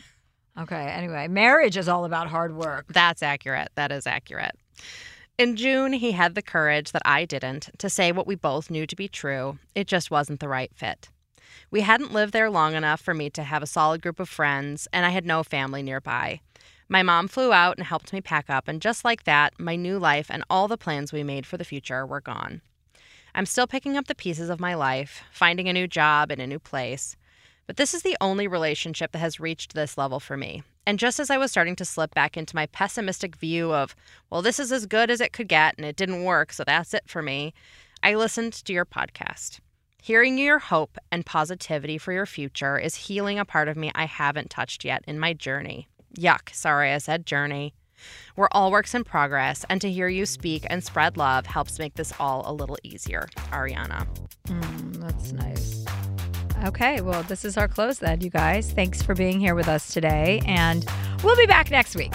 [0.59, 2.85] Okay, anyway, marriage is all about hard work.
[2.93, 3.69] That's accurate.
[3.73, 4.55] That is accurate.
[5.39, 8.85] In June, he had the courage that I didn't to say what we both knew
[8.85, 9.57] to be true.
[9.73, 11.09] It just wasn't the right fit.
[11.73, 14.87] We hadn't lived there long enough for me to have a solid group of friends,
[14.93, 16.39] and I had no family nearby.
[16.87, 19.97] My mom flew out and helped me pack up, and just like that, my new
[19.97, 22.61] life and all the plans we made for the future were gone.
[23.33, 26.45] I'm still picking up the pieces of my life, finding a new job in a
[26.45, 27.15] new place.
[27.65, 30.61] But this is the only relationship that has reached this level for me.
[30.85, 33.95] And just as I was starting to slip back into my pessimistic view of,
[34.29, 36.93] well, this is as good as it could get and it didn't work, so that's
[36.93, 37.51] it for me,
[38.03, 39.59] I listened to your podcast.
[40.03, 44.03] Hearing your hope and positivity for your future is healing a part of me I
[44.03, 45.87] haven't touched yet in my journey.
[46.19, 47.73] Yuck, sorry I said journey.
[48.35, 51.93] We're all works in progress, and to hear you speak and spread love helps make
[51.93, 53.29] this all a little easier.
[53.53, 54.05] Ariana.
[54.47, 55.85] Mm, that's nice.
[56.65, 58.73] Okay, well, this is our close then, you guys.
[58.73, 60.85] Thanks for being here with us today, and
[61.23, 62.11] we'll be back next week.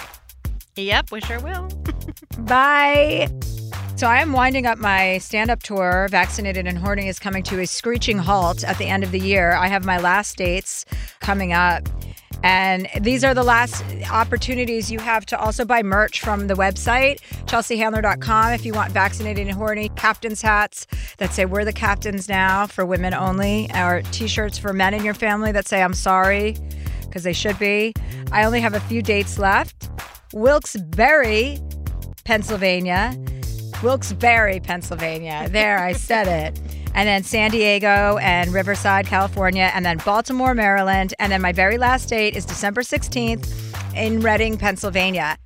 [0.77, 1.71] Yep, we sure will.
[2.41, 3.29] Bye.
[3.99, 6.07] So I am winding up my stand-up tour.
[6.09, 9.55] Vaccinated and Horny is coming to a screeching halt at the end of the year.
[9.55, 10.85] I have my last dates
[11.19, 11.89] coming up.
[12.45, 17.19] And these are the last opportunities you have to also buy merch from the website,
[17.47, 22.69] chelseahandler.com, if you want vaccinated and horny captain's hats that say, We're the captains now
[22.69, 26.57] for women only, or t shirts for men in your family that say, I'm sorry,
[27.01, 27.95] because they should be.
[28.31, 29.91] I only have a few dates left.
[30.33, 31.59] Wilkes-Barre,
[32.23, 33.19] Pennsylvania.
[33.83, 35.49] Wilkes-Barre, Pennsylvania.
[35.51, 36.61] There, I said it
[36.95, 41.15] and then San Diego and Riverside, California, and then Baltimore, Maryland.
[41.21, 43.49] And then my very last date is December 16th
[43.95, 45.37] in Reading, Pennsylvania.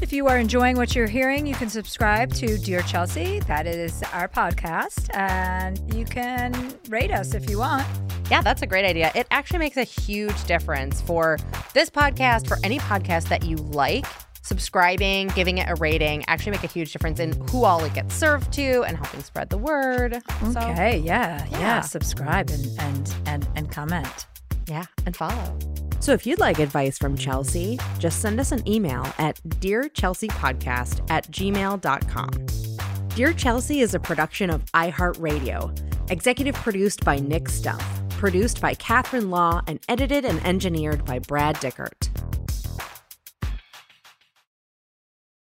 [0.00, 3.40] If you are enjoying what you're hearing, you can subscribe to Dear Chelsea.
[3.40, 5.12] That is our podcast.
[5.16, 7.86] And you can rate us if you want.
[8.30, 9.12] Yeah, that's a great idea.
[9.14, 11.36] It actually makes a huge difference for
[11.74, 14.06] this podcast, for any podcast that you like
[14.42, 18.14] subscribing, giving it a rating actually make a huge difference in who all it gets
[18.14, 20.14] served to and helping spread the word.
[20.42, 21.80] Okay, so, yeah, yeah, yeah.
[21.80, 24.26] Subscribe and and and and comment.
[24.66, 25.58] Yeah, and follow.
[26.00, 31.30] So if you'd like advice from Chelsea, just send us an email at dearchelseapodcast at
[31.30, 33.08] gmail.com.
[33.14, 39.30] Dear Chelsea is a production of iHeartRadio, executive produced by Nick Stumpf, produced by Catherine
[39.30, 42.11] Law, and edited and engineered by Brad Dickert.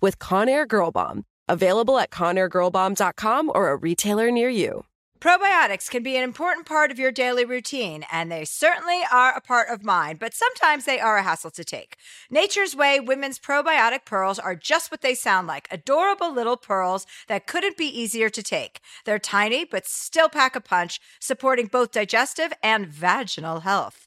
[0.00, 1.24] with Conair Girl Bomb.
[1.48, 4.84] Available at ConairGirlBomb.com or a retailer near you.
[5.20, 9.42] Probiotics can be an important part of your daily routine, and they certainly are a
[9.42, 11.96] part of mine, but sometimes they are a hassle to take.
[12.30, 17.46] Nature's Way Women's Probiotic Pearls are just what they sound like adorable little pearls that
[17.46, 18.80] couldn't be easier to take.
[19.04, 24.06] They're tiny, but still pack a punch, supporting both digestive and vaginal health.